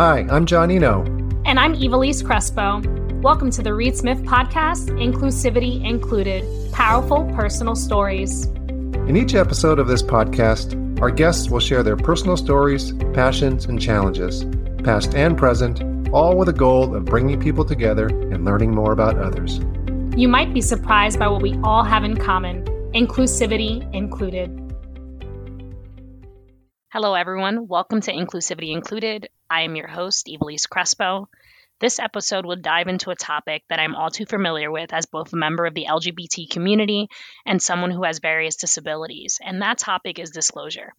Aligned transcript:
Hi, 0.00 0.26
I'm 0.30 0.46
John 0.46 0.70
Iino. 0.70 1.04
And 1.44 1.60
I'm 1.60 1.74
Iveliz 1.74 2.24
Crespo. 2.24 2.80
Welcome 3.20 3.50
to 3.50 3.62
the 3.62 3.74
Reed 3.74 3.94
Smith 3.94 4.16
Podcast, 4.22 4.88
Inclusivity 4.92 5.84
Included 5.84 6.42
Powerful 6.72 7.30
Personal 7.34 7.76
Stories. 7.76 8.46
In 8.46 9.14
each 9.18 9.34
episode 9.34 9.78
of 9.78 9.88
this 9.88 10.02
podcast, 10.02 11.02
our 11.02 11.10
guests 11.10 11.50
will 11.50 11.60
share 11.60 11.82
their 11.82 11.98
personal 11.98 12.38
stories, 12.38 12.94
passions, 13.12 13.66
and 13.66 13.78
challenges, 13.78 14.46
past 14.84 15.14
and 15.14 15.36
present, 15.36 15.82
all 16.14 16.34
with 16.34 16.48
a 16.48 16.54
goal 16.54 16.96
of 16.96 17.04
bringing 17.04 17.38
people 17.38 17.66
together 17.66 18.06
and 18.06 18.42
learning 18.42 18.74
more 18.74 18.92
about 18.92 19.18
others. 19.18 19.60
You 20.16 20.28
might 20.28 20.54
be 20.54 20.62
surprised 20.62 21.18
by 21.18 21.28
what 21.28 21.42
we 21.42 21.58
all 21.62 21.84
have 21.84 22.04
in 22.04 22.16
common, 22.16 22.64
inclusivity 22.94 23.86
included. 23.94 24.48
Hello, 26.90 27.12
everyone. 27.12 27.68
Welcome 27.68 28.00
to 28.00 28.12
Inclusivity 28.14 28.72
Included. 28.72 29.28
I 29.52 29.62
am 29.62 29.74
your 29.74 29.88
host, 29.88 30.28
Iveliz 30.28 30.68
Crespo. 30.68 31.28
This 31.80 31.98
episode 31.98 32.46
will 32.46 32.54
dive 32.54 32.86
into 32.86 33.10
a 33.10 33.16
topic 33.16 33.64
that 33.68 33.80
I'm 33.80 33.96
all 33.96 34.08
too 34.08 34.24
familiar 34.24 34.70
with 34.70 34.92
as 34.92 35.06
both 35.06 35.32
a 35.32 35.36
member 35.36 35.66
of 35.66 35.74
the 35.74 35.86
LGBT 35.86 36.48
community 36.48 37.08
and 37.44 37.60
someone 37.60 37.90
who 37.90 38.04
has 38.04 38.20
various 38.20 38.54
disabilities, 38.54 39.40
and 39.42 39.60
that 39.60 39.78
topic 39.78 40.20
is 40.20 40.30
disclosure. 40.30 40.94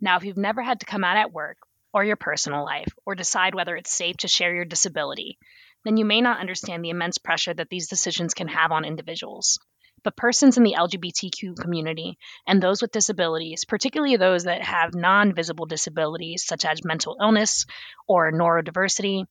Now, 0.00 0.16
if 0.16 0.24
you've 0.24 0.36
never 0.36 0.62
had 0.62 0.80
to 0.80 0.86
come 0.86 1.04
out 1.04 1.16
at 1.16 1.32
work 1.32 1.58
or 1.92 2.02
your 2.02 2.16
personal 2.16 2.64
life 2.64 2.92
or 3.06 3.14
decide 3.14 3.54
whether 3.54 3.76
it's 3.76 3.94
safe 3.94 4.16
to 4.18 4.28
share 4.28 4.52
your 4.52 4.64
disability, 4.64 5.38
then 5.84 5.96
you 5.96 6.04
may 6.04 6.20
not 6.20 6.40
understand 6.40 6.84
the 6.84 6.90
immense 6.90 7.18
pressure 7.18 7.54
that 7.54 7.68
these 7.70 7.88
decisions 7.88 8.34
can 8.34 8.48
have 8.48 8.72
on 8.72 8.84
individuals 8.84 9.60
but 10.04 10.16
persons 10.16 10.56
in 10.56 10.64
the 10.64 10.74
LGBTQ 10.78 11.56
community 11.56 12.18
and 12.46 12.62
those 12.62 12.82
with 12.82 12.92
disabilities, 12.92 13.64
particularly 13.64 14.16
those 14.16 14.44
that 14.44 14.62
have 14.62 14.94
non 14.94 15.34
visible 15.34 15.66
disabilities 15.66 16.44
such 16.44 16.64
as 16.64 16.84
mental 16.84 17.16
illness 17.20 17.66
or 18.06 18.32
neurodiversity, 18.32 19.26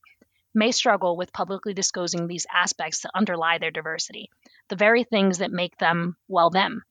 may 0.54 0.70
struggle 0.72 1.16
with 1.16 1.32
publicly 1.32 1.74
disclosing 1.74 2.26
these 2.26 2.46
aspects 2.52 3.00
that 3.00 3.12
underlie 3.14 3.58
their 3.58 3.70
diversity, 3.70 4.30
the 4.68 4.76
very 4.76 5.04
things 5.04 5.38
that 5.38 5.50
make 5.50 5.76
them, 5.78 6.16
well, 6.28 6.50
them. 6.50 6.82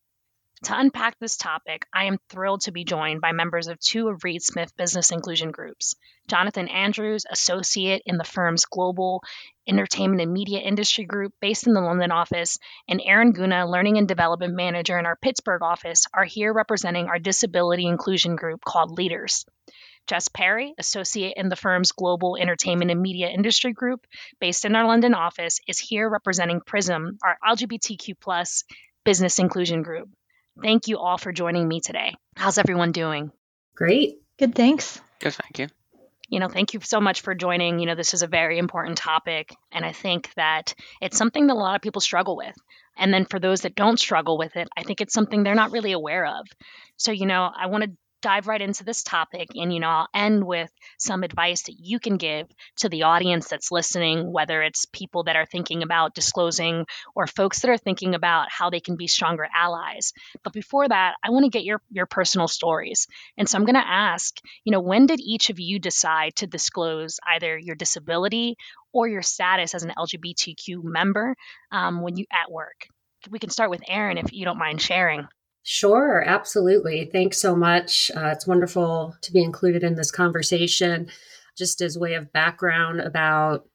To 0.66 0.78
unpack 0.78 1.18
this 1.18 1.38
topic, 1.38 1.88
I 1.92 2.04
am 2.04 2.20
thrilled 2.30 2.62
to 2.62 2.72
be 2.72 2.84
joined 2.84 3.20
by 3.20 3.32
members 3.32 3.68
of 3.68 3.80
two 3.80 4.10
of 4.10 4.24
Reed 4.24 4.44
Smith 4.44 4.78
business 4.78 5.10
inclusion 5.10 5.50
groups 5.50 5.96
Jonathan 6.28 6.68
Andrews, 6.68 7.26
associate 7.28 8.04
in 8.06 8.18
the 8.18 8.24
firm's 8.24 8.66
global 8.66 9.24
entertainment 9.68 10.22
and 10.22 10.32
media 10.32 10.60
industry 10.60 11.04
group 11.04 11.34
based 11.42 11.66
in 11.66 11.74
the 11.74 11.82
London 11.82 12.12
office, 12.12 12.60
and 12.88 13.02
Aaron 13.04 13.32
Guna, 13.32 13.68
learning 13.68 13.98
and 13.98 14.08
development 14.08 14.54
manager 14.54 15.00
in 15.00 15.08
our 15.08 15.16
Pittsburgh 15.16 15.64
office, 15.64 16.06
are 16.14 16.26
here 16.26 16.54
representing 16.54 17.08
our 17.08 17.18
disability 17.18 17.88
inclusion 17.88 18.36
group 18.36 18.64
called 18.64 18.96
LEADRS. 18.96 19.46
Jess 20.06 20.28
Perry, 20.28 20.76
associate 20.78 21.34
in 21.38 21.50
the 21.50 21.56
firm's 21.56 21.92
global 21.92 22.38
entertainment 22.40 22.92
and 22.92 23.02
media 23.02 23.30
industry 23.30 23.74
group 23.74 24.06
based 24.40 24.64
in 24.64 24.76
our 24.76 24.86
London 24.86 25.16
office, 25.16 25.60
is 25.68 25.80
here 25.80 26.08
representing 26.08 26.62
PRISM, 26.62 27.18
our 27.24 27.38
LGBTQ 27.44 28.64
business 29.04 29.40
inclusion 29.40 29.82
group. 29.82 30.08
Thank 30.60 30.88
you 30.88 30.98
all 30.98 31.18
for 31.18 31.32
joining 31.32 31.68
me 31.68 31.80
today. 31.80 32.14
How's 32.36 32.58
everyone 32.58 32.92
doing? 32.92 33.32
Great. 33.76 34.22
Good, 34.38 34.56
thanks. 34.56 35.00
Good, 35.20 35.34
thank 35.34 35.60
you. 35.60 35.68
You 36.30 36.40
know, 36.40 36.48
thank 36.48 36.74
you 36.74 36.80
so 36.82 37.02
much 37.02 37.22
for 37.22 37.36
joining. 37.36 37.80
You 37.80 37.86
know, 37.86 37.96
this 37.96 38.14
is 38.14 38.22
a 38.22 38.28
very 38.28 38.58
important 38.58 38.98
topic, 38.98 39.54
and 39.72 39.86
I 39.86 39.92
think 39.92 40.34
that 40.36 40.74
it's 41.02 41.18
something 41.18 41.48
that 41.48 41.54
a 41.54 41.56
lot 41.56 41.76
of 41.76 41.82
people 41.82 42.02
struggle 42.02 42.38
with. 42.38 42.56
And 42.98 43.14
then 43.14 43.26
for 43.26 43.40
those 43.40 43.62
that 43.62 43.76
don't 43.76 44.00
struggle 44.00 44.38
with 44.38 44.56
it, 44.56 44.68
I 44.78 44.84
think 44.84 45.02
it's 45.02 45.14
something 45.14 45.44
they're 45.44 45.56
not 45.56 45.72
really 45.72 45.92
aware 45.92 46.26
of. 46.26 46.48
So, 46.98 47.12
you 47.12 47.26
know, 47.26 47.50
I 47.54 47.68
want 47.68 47.84
to 47.84 47.92
dive 48.22 48.48
right 48.48 48.62
into 48.62 48.84
this 48.84 49.04
topic 49.04 49.50
and 49.56 49.74
you 49.74 49.80
know 49.80 49.90
I'll 49.90 50.08
end 50.14 50.44
with 50.46 50.72
some 50.98 51.24
advice 51.24 51.64
that 51.64 51.76
you 51.80 52.00
can 52.00 52.18
give 52.18 52.48
to 52.78 52.90
the 52.90 53.04
audience 53.04 53.48
that's 53.48 53.72
listening 53.72 54.32
whether 54.32 54.62
it's 54.62 54.86
people 54.86 55.24
that 55.24 55.36
are 55.36 55.46
thinking 55.46 55.84
about 55.84 56.16
disclosing 56.16 56.86
or 57.16 57.28
folks 57.28 57.60
that 57.60 57.70
are 57.70 57.78
thinking 57.78 58.16
about 58.16 58.48
how 58.50 58.70
they 58.70 58.80
can 58.80 58.96
be 58.96 59.08
stronger 59.08 59.48
allies. 59.54 60.14
But 60.44 60.54
before 60.54 60.88
that 60.88 61.16
I 61.24 61.32
want 61.32 61.46
to 61.46 61.50
get 61.50 61.64
your 61.64 61.82
your 61.90 62.06
personal 62.06 62.48
stories. 62.48 63.08
And 63.38 63.50
so 63.50 63.58
I'm 63.58 63.66
going 63.66 63.76
to 63.76 63.88
ask 63.88 64.40
you 64.64 64.72
know 64.72 64.82
when 64.82 65.06
did 65.06 65.20
each 65.20 65.50
of 65.50 65.60
you 65.60 65.80
decide 65.80 66.36
to 66.38 66.48
disclose 66.48 67.20
either 67.28 67.58
your 67.58 67.76
disability 67.76 68.58
or 68.94 69.08
your 69.08 69.22
status 69.22 69.74
as 69.74 69.84
an 69.84 69.94
LGBTQ 69.98 70.84
member 70.84 71.36
um, 71.72 72.02
when 72.02 72.18
you 72.18 72.26
at 72.32 72.52
work? 72.52 72.88
We 73.30 73.40
can 73.40 73.50
start 73.50 73.70
with 73.70 73.84
Aaron 73.88 74.18
if 74.18 74.34
you 74.34 74.46
don't 74.46 74.58
mind 74.58 74.82
sharing 74.82 75.28
Sure, 75.64 76.24
absolutely. 76.26 77.06
Thanks 77.12 77.38
so 77.38 77.56
much. 77.56 78.10
Uh, 78.16 78.28
it's 78.28 78.48
wonderful 78.48 79.16
to 79.22 79.32
be 79.32 79.44
included 79.44 79.84
in 79.84 79.96
this 79.96 80.12
conversation. 80.12 81.08
Just 81.58 81.82
as 81.82 81.98
way 81.98 82.16
of 82.16 82.34
background, 82.34 83.00
about, 83.02 83.66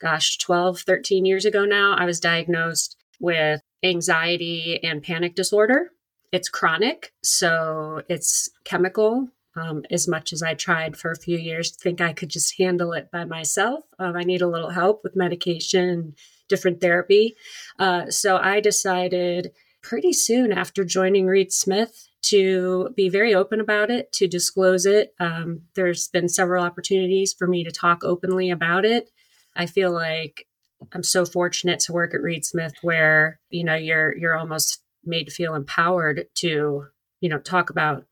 gosh, 0.00 0.38
12, 0.38 0.80
13 0.80 1.24
years 1.24 1.44
ago 1.44 1.64
now, 1.64 1.94
I 1.96 2.04
was 2.04 2.20
diagnosed 2.20 2.96
with 3.18 3.60
anxiety 3.82 4.78
and 4.82 5.02
panic 5.02 5.34
disorder. 5.34 5.90
It's 6.30 6.48
chronic, 6.48 7.12
so 7.22 8.02
it's 8.08 8.48
chemical. 8.64 9.28
Um, 9.54 9.84
as 9.90 10.08
much 10.08 10.32
as 10.32 10.42
I 10.42 10.54
tried 10.54 10.96
for 10.96 11.10
a 11.10 11.18
few 11.18 11.36
years 11.36 11.72
to 11.72 11.78
think 11.78 12.00
I 12.00 12.14
could 12.14 12.30
just 12.30 12.56
handle 12.56 12.92
it 12.92 13.10
by 13.10 13.24
myself, 13.24 13.84
um, 13.98 14.16
I 14.16 14.22
need 14.22 14.40
a 14.40 14.46
little 14.48 14.70
help 14.70 15.02
with 15.04 15.14
medication, 15.14 16.14
different 16.48 16.80
therapy. 16.80 17.36
Uh, 17.78 18.08
so 18.08 18.38
I 18.38 18.60
decided 18.60 19.52
pretty 19.82 20.12
soon 20.12 20.52
after 20.52 20.84
joining 20.84 21.26
Reed 21.26 21.52
Smith 21.52 22.08
to 22.22 22.90
be 22.96 23.08
very 23.08 23.34
open 23.34 23.60
about 23.60 23.90
it, 23.90 24.12
to 24.12 24.28
disclose 24.28 24.86
it. 24.86 25.14
Um, 25.18 25.62
there's 25.74 26.08
been 26.08 26.28
several 26.28 26.64
opportunities 26.64 27.34
for 27.36 27.46
me 27.48 27.64
to 27.64 27.70
talk 27.72 28.04
openly 28.04 28.50
about 28.50 28.84
it. 28.84 29.10
I 29.56 29.66
feel 29.66 29.92
like 29.92 30.46
I'm 30.92 31.02
so 31.02 31.24
fortunate 31.24 31.80
to 31.80 31.92
work 31.92 32.14
at 32.14 32.22
Reed 32.22 32.44
Smith 32.44 32.74
where, 32.82 33.40
you 33.50 33.64
know, 33.64 33.74
you're 33.74 34.16
you're 34.16 34.36
almost 34.36 34.80
made 35.04 35.24
to 35.24 35.32
feel 35.32 35.54
empowered 35.54 36.26
to, 36.36 36.86
you 37.20 37.28
know, 37.28 37.38
talk 37.38 37.70
about 37.70 38.04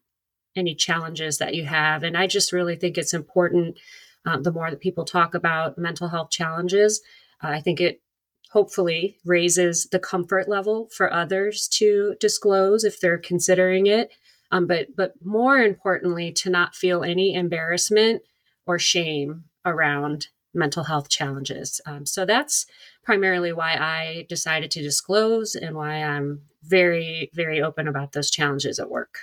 any 0.56 0.74
challenges 0.74 1.38
that 1.38 1.54
you 1.54 1.64
have. 1.64 2.02
And 2.02 2.16
I 2.16 2.26
just 2.26 2.52
really 2.52 2.76
think 2.76 2.98
it's 2.98 3.14
important 3.14 3.78
uh, 4.26 4.38
the 4.38 4.52
more 4.52 4.70
that 4.70 4.80
people 4.80 5.04
talk 5.04 5.34
about 5.34 5.78
mental 5.78 6.08
health 6.08 6.30
challenges, 6.30 7.00
uh, 7.42 7.48
I 7.48 7.60
think 7.60 7.80
it 7.80 8.02
hopefully 8.50 9.16
raises 9.24 9.86
the 9.86 9.98
comfort 9.98 10.48
level 10.48 10.88
for 10.92 11.12
others 11.12 11.68
to 11.68 12.16
disclose 12.20 12.84
if 12.84 13.00
they're 13.00 13.18
considering 13.18 13.86
it. 13.86 14.10
Um, 14.52 14.66
but 14.66 14.88
but 14.96 15.14
more 15.24 15.58
importantly, 15.58 16.32
to 16.32 16.50
not 16.50 16.74
feel 16.74 17.04
any 17.04 17.34
embarrassment 17.34 18.22
or 18.66 18.78
shame 18.78 19.44
around 19.64 20.28
mental 20.52 20.84
health 20.84 21.08
challenges. 21.08 21.80
Um, 21.86 22.04
so 22.04 22.24
that's 22.24 22.66
primarily 23.04 23.52
why 23.52 23.74
I 23.74 24.26
decided 24.28 24.72
to 24.72 24.82
disclose 24.82 25.54
and 25.54 25.76
why 25.76 26.02
I'm 26.02 26.42
very 26.64 27.30
very 27.32 27.62
open 27.62 27.86
about 27.86 28.12
those 28.12 28.30
challenges 28.30 28.78
at 28.78 28.90
work 28.90 29.18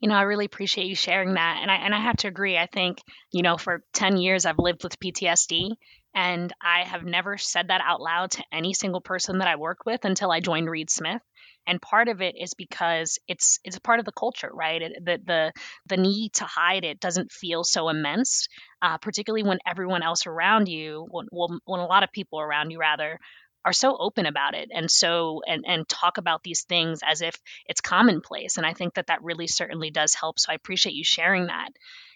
you 0.00 0.10
know, 0.10 0.16
I 0.16 0.22
really 0.22 0.44
appreciate 0.44 0.86
you 0.86 0.94
sharing 0.94 1.32
that. 1.32 1.60
And 1.62 1.70
I 1.70 1.76
and 1.76 1.94
I 1.94 2.00
have 2.00 2.18
to 2.18 2.28
agree. 2.28 2.58
I 2.58 2.66
think, 2.66 2.98
you 3.32 3.40
know, 3.40 3.56
for 3.56 3.82
10 3.94 4.18
years 4.18 4.44
I've 4.44 4.58
lived 4.58 4.84
with 4.84 5.00
PTSD 5.00 5.76
and 6.14 6.52
I 6.60 6.84
have 6.84 7.04
never 7.04 7.38
said 7.38 7.68
that 7.68 7.80
out 7.84 8.00
loud 8.00 8.32
to 8.32 8.44
any 8.52 8.74
single 8.74 9.00
person 9.00 9.38
that 9.38 9.48
I 9.48 9.56
work 9.56 9.84
with 9.84 10.04
until 10.04 10.30
I 10.30 10.40
joined 10.40 10.70
Reed 10.70 10.90
Smith. 10.90 11.22
And 11.66 11.80
part 11.80 12.08
of 12.08 12.20
it 12.20 12.34
is 12.38 12.54
because 12.54 13.18
it's 13.26 13.58
it's 13.64 13.76
a 13.76 13.80
part 13.80 13.98
of 13.98 14.04
the 14.04 14.12
culture, 14.12 14.50
right? 14.52 14.82
It, 14.82 15.04
the 15.04 15.18
the 15.24 15.52
the 15.86 15.96
need 15.96 16.34
to 16.34 16.44
hide 16.44 16.84
it 16.84 17.00
doesn't 17.00 17.32
feel 17.32 17.64
so 17.64 17.88
immense, 17.88 18.48
uh, 18.82 18.98
particularly 18.98 19.44
when 19.44 19.58
everyone 19.66 20.02
else 20.02 20.26
around 20.26 20.68
you, 20.68 21.06
when, 21.10 21.26
when 21.30 21.80
a 21.80 21.86
lot 21.86 22.02
of 22.02 22.12
people 22.12 22.38
around 22.38 22.70
you 22.70 22.78
rather, 22.78 23.18
are 23.64 23.72
so 23.72 23.96
open 23.96 24.26
about 24.26 24.54
it 24.54 24.70
and 24.72 24.90
so 24.90 25.42
and 25.46 25.64
and 25.66 25.88
talk 25.88 26.18
about 26.18 26.42
these 26.42 26.62
things 26.64 27.00
as 27.06 27.22
if 27.22 27.36
it's 27.66 27.80
commonplace 27.80 28.56
and 28.56 28.66
i 28.66 28.72
think 28.72 28.94
that 28.94 29.06
that 29.06 29.22
really 29.22 29.46
certainly 29.46 29.90
does 29.90 30.14
help 30.14 30.38
so 30.38 30.52
i 30.52 30.54
appreciate 30.54 30.94
you 30.94 31.04
sharing 31.04 31.46
that 31.46 31.70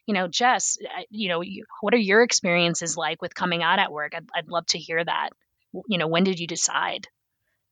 you 0.06 0.14
know 0.14 0.28
jess 0.28 0.78
you 1.10 1.28
know 1.28 1.42
what 1.80 1.94
are 1.94 1.98
your 1.98 2.22
experiences 2.22 2.96
like 2.96 3.22
with 3.22 3.34
coming 3.34 3.62
out 3.62 3.78
at 3.78 3.92
work 3.92 4.12
i'd, 4.14 4.28
I'd 4.34 4.48
love 4.48 4.66
to 4.66 4.78
hear 4.78 5.04
that 5.04 5.30
you 5.88 5.98
know 5.98 6.08
when 6.08 6.24
did 6.24 6.38
you 6.38 6.46
decide 6.46 7.08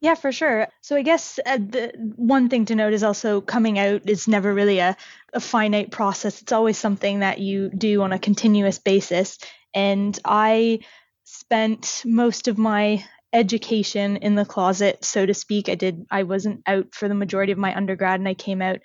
yeah, 0.03 0.15
for 0.15 0.31
sure. 0.31 0.69
So 0.83 0.95
I 0.95 1.03
guess 1.03 1.41
uh, 1.45 1.57
the 1.57 1.93
one 2.17 2.51
thing 2.51 2.67
to 2.67 2.75
note 2.75 2.93
is 2.93 3.03
also 3.03 3.41
coming 3.41 3.79
out 3.79 4.09
is 4.09 4.29
never 4.29 4.53
really 4.53 4.79
a, 4.79 4.95
a 5.33 5.41
finite 5.41 5.91
process. 5.91 6.43
It's 6.43 6.53
always 6.53 6.77
something 6.77 7.21
that 7.21 7.39
you 7.39 7.71
do 7.71 8.03
on 8.03 8.13
a 8.13 8.19
continuous 8.19 8.79
basis. 8.79 9.39
And 9.73 10.19
I 10.25 10.81
spent 11.25 12.03
most 12.05 12.47
of 12.47 12.59
my 12.59 13.05
education 13.37 14.17
in 14.17 14.35
the 14.35 14.45
closet, 14.45 15.05
so 15.05 15.27
to 15.27 15.35
speak. 15.35 15.69
I 15.69 15.75
did, 15.75 16.07
I 16.11 16.23
wasn't 16.23 16.63
out 16.67 16.95
for 16.95 17.09
the 17.09 17.15
majority 17.15 17.53
of 17.53 17.59
my 17.59 17.77
undergrad 17.77 18.19
and 18.19 18.29
I 18.29 18.35
came 18.35 18.63
out, 18.63 18.79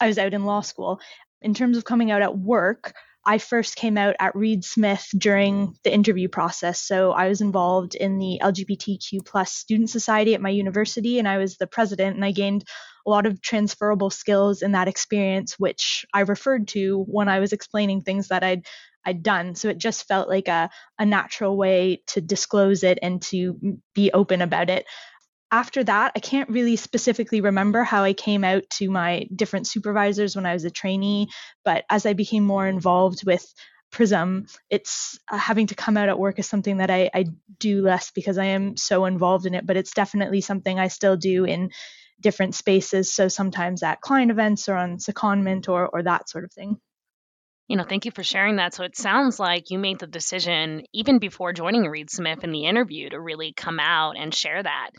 I 0.00 0.06
was 0.06 0.18
out 0.18 0.34
in 0.34 0.44
law 0.44 0.60
school. 0.60 1.00
In 1.40 1.54
terms 1.54 1.76
of 1.76 1.84
coming 1.84 2.10
out 2.10 2.22
at 2.22 2.36
work, 2.36 2.92
I 3.26 3.38
first 3.38 3.74
came 3.74 3.98
out 3.98 4.14
at 4.20 4.36
Reed 4.36 4.64
Smith 4.64 5.04
during 5.18 5.54
mm-hmm. 5.54 5.72
the 5.82 5.92
interview 5.92 6.28
process. 6.28 6.80
So 6.80 7.10
I 7.10 7.28
was 7.28 7.40
involved 7.40 7.96
in 7.96 8.18
the 8.18 8.38
LGBTQ 8.40 9.26
plus 9.26 9.52
student 9.52 9.90
society 9.90 10.34
at 10.34 10.40
my 10.40 10.50
university, 10.50 11.18
and 11.18 11.26
I 11.26 11.38
was 11.38 11.56
the 11.56 11.66
president, 11.66 12.14
and 12.14 12.24
I 12.24 12.30
gained 12.30 12.64
a 13.04 13.10
lot 13.10 13.26
of 13.26 13.42
transferable 13.42 14.10
skills 14.10 14.62
in 14.62 14.72
that 14.72 14.88
experience, 14.88 15.58
which 15.58 16.06
I 16.14 16.20
referred 16.20 16.68
to 16.68 17.04
when 17.08 17.28
I 17.28 17.40
was 17.40 17.52
explaining 17.52 18.02
things 18.02 18.28
that 18.28 18.44
I'd 18.44 18.66
I'd 19.04 19.22
done. 19.22 19.54
So 19.54 19.68
it 19.68 19.78
just 19.78 20.08
felt 20.08 20.28
like 20.28 20.48
a, 20.48 20.68
a 20.98 21.06
natural 21.06 21.56
way 21.56 22.02
to 22.08 22.20
disclose 22.20 22.82
it 22.82 22.98
and 23.02 23.22
to 23.22 23.78
be 23.94 24.10
open 24.12 24.42
about 24.42 24.68
it 24.68 24.84
after 25.50 25.84
that, 25.84 26.12
I 26.16 26.20
can't 26.20 26.50
really 26.50 26.76
specifically 26.76 27.40
remember 27.40 27.84
how 27.84 28.02
I 28.02 28.12
came 28.12 28.42
out 28.42 28.64
to 28.74 28.90
my 28.90 29.26
different 29.34 29.66
supervisors 29.66 30.34
when 30.34 30.46
I 30.46 30.54
was 30.54 30.64
a 30.64 30.70
trainee, 30.70 31.28
but 31.64 31.84
as 31.88 32.04
I 32.04 32.14
became 32.14 32.44
more 32.44 32.66
involved 32.66 33.24
with 33.24 33.46
Prism, 33.92 34.46
it's 34.68 35.18
uh, 35.30 35.38
having 35.38 35.68
to 35.68 35.76
come 35.76 35.96
out 35.96 36.08
at 36.08 36.18
work 36.18 36.38
is 36.40 36.48
something 36.48 36.78
that 36.78 36.90
I, 36.90 37.08
I 37.14 37.26
do 37.58 37.82
less 37.82 38.10
because 38.10 38.36
I 38.36 38.46
am 38.46 38.76
so 38.76 39.04
involved 39.04 39.46
in 39.46 39.54
it, 39.54 39.64
but 39.64 39.76
it's 39.76 39.94
definitely 39.94 40.40
something 40.40 40.78
I 40.78 40.88
still 40.88 41.16
do 41.16 41.44
in 41.44 41.70
different 42.20 42.56
spaces. 42.56 43.12
So 43.12 43.28
sometimes 43.28 43.82
at 43.82 44.00
client 44.00 44.32
events 44.32 44.68
or 44.68 44.74
on 44.74 44.98
secondment 44.98 45.68
or, 45.68 45.86
or 45.86 46.02
that 46.02 46.28
sort 46.28 46.44
of 46.44 46.52
thing. 46.52 46.78
You 47.68 47.76
know, 47.76 47.84
thank 47.84 48.04
you 48.04 48.10
for 48.10 48.22
sharing 48.22 48.56
that. 48.56 48.74
So 48.74 48.84
it 48.84 48.96
sounds 48.96 49.38
like 49.38 49.70
you 49.70 49.78
made 49.78 50.00
the 50.00 50.06
decision 50.06 50.84
even 50.92 51.18
before 51.18 51.52
joining 51.52 51.84
Reed 51.86 52.10
Smith 52.10 52.44
in 52.44 52.52
the 52.52 52.66
interview 52.66 53.08
to 53.10 53.20
really 53.20 53.52
come 53.52 53.78
out 53.80 54.16
and 54.16 54.34
share 54.34 54.62
that 54.62 54.90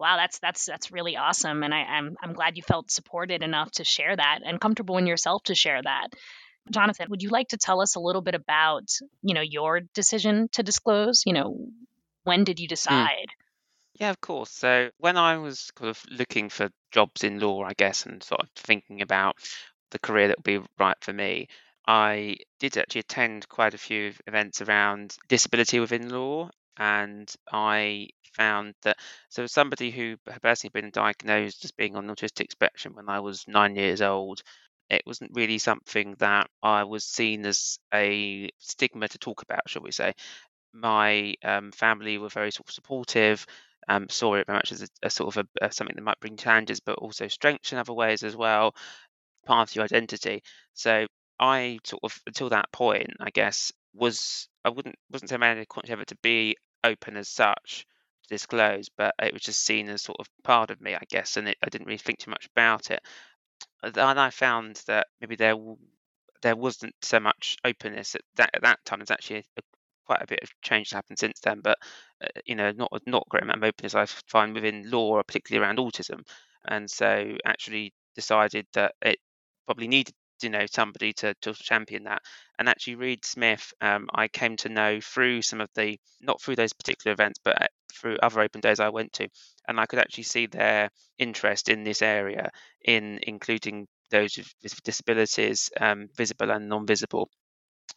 wow, 0.00 0.16
that's 0.16 0.38
that's 0.38 0.64
that's 0.66 0.90
really 0.90 1.16
awesome, 1.16 1.62
and 1.62 1.74
I, 1.74 1.82
I'm 1.82 2.16
I'm 2.22 2.32
glad 2.32 2.56
you 2.56 2.62
felt 2.62 2.90
supported 2.90 3.42
enough 3.42 3.70
to 3.72 3.84
share 3.84 4.16
that 4.16 4.40
and 4.44 4.60
comfortable 4.60 4.96
in 4.98 5.06
yourself 5.06 5.42
to 5.44 5.54
share 5.54 5.80
that. 5.82 6.08
Jonathan, 6.70 7.08
would 7.10 7.22
you 7.22 7.30
like 7.30 7.48
to 7.48 7.56
tell 7.56 7.80
us 7.80 7.94
a 7.94 8.00
little 8.00 8.22
bit 8.22 8.34
about 8.34 8.90
you 9.22 9.34
know 9.34 9.42
your 9.42 9.80
decision 9.94 10.48
to 10.52 10.62
disclose? 10.62 11.24
You 11.26 11.34
know, 11.34 11.68
when 12.24 12.44
did 12.44 12.58
you 12.58 12.66
hmm. 12.66 12.74
decide? 12.74 13.28
Mm. 13.28 13.44
Yeah, 14.00 14.10
of 14.10 14.20
course. 14.22 14.50
So 14.50 14.90
when 14.98 15.18
I 15.18 15.36
was 15.36 15.70
kind 15.74 15.90
of 15.90 16.02
looking 16.10 16.48
for 16.48 16.70
jobs 16.90 17.22
in 17.22 17.38
law, 17.38 17.64
I 17.64 17.74
guess, 17.74 18.06
and 18.06 18.22
sort 18.22 18.40
of 18.40 18.48
thinking 18.56 19.02
about 19.02 19.36
the 19.90 19.98
career 19.98 20.28
that 20.28 20.38
would 20.38 20.44
be 20.44 20.66
right 20.78 20.96
for 21.02 21.12
me, 21.12 21.48
I 21.86 22.36
did 22.60 22.78
actually 22.78 23.00
attend 23.00 23.48
quite 23.48 23.74
a 23.74 23.78
few 23.78 24.14
events 24.26 24.62
around 24.62 25.16
disability 25.28 25.80
within 25.80 26.08
law, 26.08 26.48
and 26.78 27.30
I 27.52 28.08
found 28.32 28.74
that 28.82 28.98
so 29.28 29.46
somebody 29.46 29.90
who 29.90 30.16
had 30.26 30.42
personally 30.42 30.70
been 30.72 30.90
diagnosed 30.90 31.64
as 31.64 31.72
being 31.72 31.96
on 31.96 32.06
the 32.06 32.14
autistic 32.14 32.50
spectrum 32.50 32.94
when 32.94 33.08
I 33.08 33.20
was 33.20 33.46
nine 33.48 33.76
years 33.76 34.02
old, 34.02 34.42
it 34.88 35.02
wasn't 35.06 35.30
really 35.34 35.58
something 35.58 36.16
that 36.18 36.48
I 36.62 36.84
was 36.84 37.04
seen 37.04 37.46
as 37.46 37.78
a 37.94 38.50
stigma 38.58 39.08
to 39.08 39.18
talk 39.18 39.42
about, 39.42 39.68
shall 39.68 39.82
we 39.82 39.92
say. 39.92 40.14
My 40.72 41.34
um, 41.44 41.72
family 41.72 42.18
were 42.18 42.28
very 42.28 42.50
sort 42.50 42.68
of 42.68 42.74
supportive, 42.74 43.46
um, 43.88 44.08
saw 44.08 44.34
it 44.34 44.46
very 44.46 44.58
much 44.58 44.72
as 44.72 44.82
a, 44.82 44.88
a 45.04 45.10
sort 45.10 45.36
of 45.36 45.44
a, 45.44 45.66
a, 45.66 45.72
something 45.72 45.96
that 45.96 46.02
might 46.02 46.20
bring 46.20 46.36
challenges, 46.36 46.80
but 46.80 46.98
also 46.98 47.28
strengths 47.28 47.72
in 47.72 47.78
other 47.78 47.92
ways 47.92 48.22
as 48.22 48.36
well, 48.36 48.74
part 49.46 49.70
of 49.70 49.76
your 49.76 49.84
identity. 49.84 50.42
So 50.74 51.06
I 51.38 51.78
sort 51.84 52.04
of 52.04 52.20
until 52.26 52.50
that 52.50 52.70
point, 52.72 53.10
I 53.20 53.30
guess, 53.30 53.72
was 53.94 54.48
I 54.64 54.70
wouldn't 54.70 54.96
wasn't 55.10 55.30
so 55.30 55.38
many 55.38 55.64
conscious 55.66 55.90
effort 55.90 56.08
to 56.08 56.16
be 56.22 56.56
open 56.84 57.16
as 57.16 57.28
such 57.28 57.86
disclose, 58.28 58.88
but 58.88 59.14
it 59.20 59.32
was 59.32 59.42
just 59.42 59.64
seen 59.64 59.88
as 59.88 60.02
sort 60.02 60.20
of 60.20 60.28
part 60.42 60.70
of 60.70 60.80
me, 60.80 60.94
I 60.94 61.02
guess, 61.08 61.36
and 61.36 61.48
it, 61.48 61.56
I 61.62 61.68
didn't 61.68 61.86
really 61.86 61.98
think 61.98 62.18
too 62.18 62.30
much 62.30 62.46
about 62.54 62.90
it. 62.90 63.00
And 63.82 63.98
I 63.98 64.30
found 64.30 64.82
that 64.86 65.08
maybe 65.20 65.36
there 65.36 65.56
there 66.42 66.56
wasn't 66.56 66.94
so 67.02 67.20
much 67.20 67.56
openness 67.64 68.14
at 68.14 68.22
that 68.36 68.50
at 68.54 68.62
that 68.62 68.84
time. 68.84 69.00
There's 69.00 69.10
actually 69.10 69.44
a, 69.58 69.62
quite 70.06 70.22
a 70.22 70.26
bit 70.26 70.40
of 70.42 70.50
change 70.62 70.90
happened 70.90 71.18
since 71.18 71.40
then, 71.40 71.60
but 71.60 71.78
uh, 72.22 72.28
you 72.44 72.54
know, 72.54 72.72
not 72.72 72.90
not 73.06 73.28
great 73.28 73.42
amount 73.42 73.58
of 73.58 73.64
openness 73.64 73.94
I 73.94 74.06
find 74.06 74.54
within 74.54 74.90
law, 74.90 75.22
particularly 75.22 75.64
around 75.64 75.78
autism, 75.78 76.26
and 76.66 76.90
so 76.90 77.36
actually 77.44 77.92
decided 78.14 78.66
that 78.74 78.94
it 79.02 79.18
probably 79.66 79.88
needed 79.88 80.14
you 80.42 80.50
know 80.50 80.66
somebody 80.66 81.12
to, 81.14 81.34
to 81.42 81.54
champion 81.54 82.04
that. 82.04 82.22
And 82.58 82.68
actually 82.68 82.96
reed 82.96 83.24
smith 83.24 83.72
um, 83.80 84.08
i 84.12 84.28
came 84.28 84.56
to 84.58 84.68
know 84.68 85.00
through 85.00 85.42
some 85.42 85.60
of 85.62 85.70
the 85.74 85.98
not 86.20 86.42
through 86.42 86.56
those 86.56 86.74
particular 86.74 87.12
events 87.12 87.40
but 87.42 87.62
uh, 87.62 87.66
through 87.92 88.18
other 88.22 88.40
open 88.40 88.60
days 88.60 88.80
i 88.80 88.90
went 88.90 89.14
to 89.14 89.28
and 89.66 89.80
i 89.80 89.86
could 89.86 89.98
actually 89.98 90.24
see 90.24 90.46
their 90.46 90.90
interest 91.18 91.70
in 91.70 91.84
this 91.84 92.02
area 92.02 92.50
in 92.84 93.18
including 93.22 93.86
those 94.10 94.36
with 94.62 94.82
disabilities 94.82 95.70
um, 95.80 96.08
visible 96.16 96.50
and 96.50 96.68
non-visible. 96.68 97.30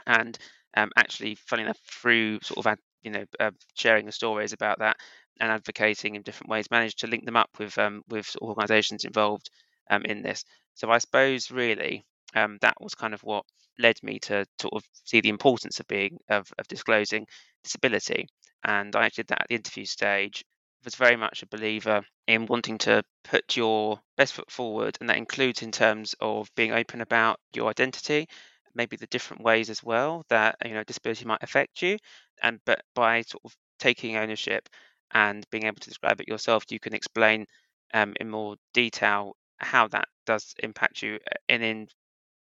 And 0.06 0.38
um, 0.76 0.92
actually 0.98 1.36
funny 1.36 1.64
enough 1.64 1.80
through 1.90 2.40
sort 2.42 2.66
of 2.66 2.78
you 3.04 3.12
know 3.12 3.26
uh, 3.40 3.52
sharing 3.76 4.06
the 4.06 4.12
stories 4.12 4.54
about 4.54 4.80
that 4.80 4.98
and 5.40 5.52
advocating 5.52 6.16
in 6.16 6.22
different 6.22 6.50
ways 6.50 6.72
managed 6.72 7.00
to 7.00 7.08
link 7.08 7.26
them 7.26 7.36
up 7.36 7.50
with 7.60 7.78
um, 7.78 8.02
with 8.10 8.36
organizations 8.42 9.06
involved 9.06 9.50
um, 9.90 10.04
in 10.06 10.22
this. 10.22 10.46
So 10.76 10.90
i 10.90 10.98
suppose 10.98 11.52
really 11.52 12.06
um, 12.36 12.58
that 12.62 12.76
was 12.80 12.96
kind 12.96 13.14
of 13.14 13.22
what 13.24 13.46
led 13.80 13.96
me 14.04 14.20
to 14.20 14.46
sort 14.62 14.74
of 14.74 14.84
see 15.04 15.22
the 15.22 15.30
importance 15.30 15.80
of 15.80 15.88
being 15.88 16.18
of, 16.30 16.52
of 16.60 16.68
disclosing 16.68 17.26
disability. 17.64 18.28
And 18.64 18.96
I 18.96 19.10
did 19.10 19.28
that 19.28 19.42
at 19.42 19.48
the 19.50 19.56
interview 19.56 19.86
stage. 19.86 20.44
Was 20.84 20.96
very 20.96 21.16
much 21.16 21.42
a 21.44 21.48
believer 21.48 22.02
in 22.28 22.46
wanting 22.46 22.78
to 22.80 23.04
put 23.24 23.56
your 23.56 24.02
best 24.18 24.34
foot 24.34 24.52
forward, 24.52 24.98
and 25.00 25.10
that 25.10 25.16
includes 25.16 25.62
in 25.62 25.72
terms 25.72 26.14
of 26.20 26.54
being 26.56 26.74
open 26.74 27.00
about 27.00 27.40
your 27.56 27.70
identity, 27.70 28.28
maybe 28.76 28.98
the 28.98 29.08
different 29.08 29.44
ways 29.44 29.70
as 29.70 29.82
well 29.82 30.26
that 30.28 30.58
you 30.66 30.74
know 30.74 30.84
disability 30.84 31.24
might 31.24 31.42
affect 31.42 31.82
you, 31.82 31.98
and 32.42 32.60
but 32.66 32.82
by 32.96 33.22
sort 33.22 33.44
of 33.46 33.56
taking 33.80 34.18
ownership 34.18 34.68
and 35.12 35.46
being 35.52 35.66
able 35.66 35.80
to 35.80 35.90
describe 35.90 36.20
it 36.20 36.28
yourself, 36.28 36.66
you 36.70 36.82
can 36.82 36.94
explain 36.94 37.46
um, 37.94 38.14
in 38.20 38.30
more 38.30 38.56
detail 38.74 39.38
how 39.60 39.88
that 39.88 40.08
does 40.26 40.54
impact 40.60 41.02
you 41.02 41.20
and 41.48 41.64
in 41.64 41.88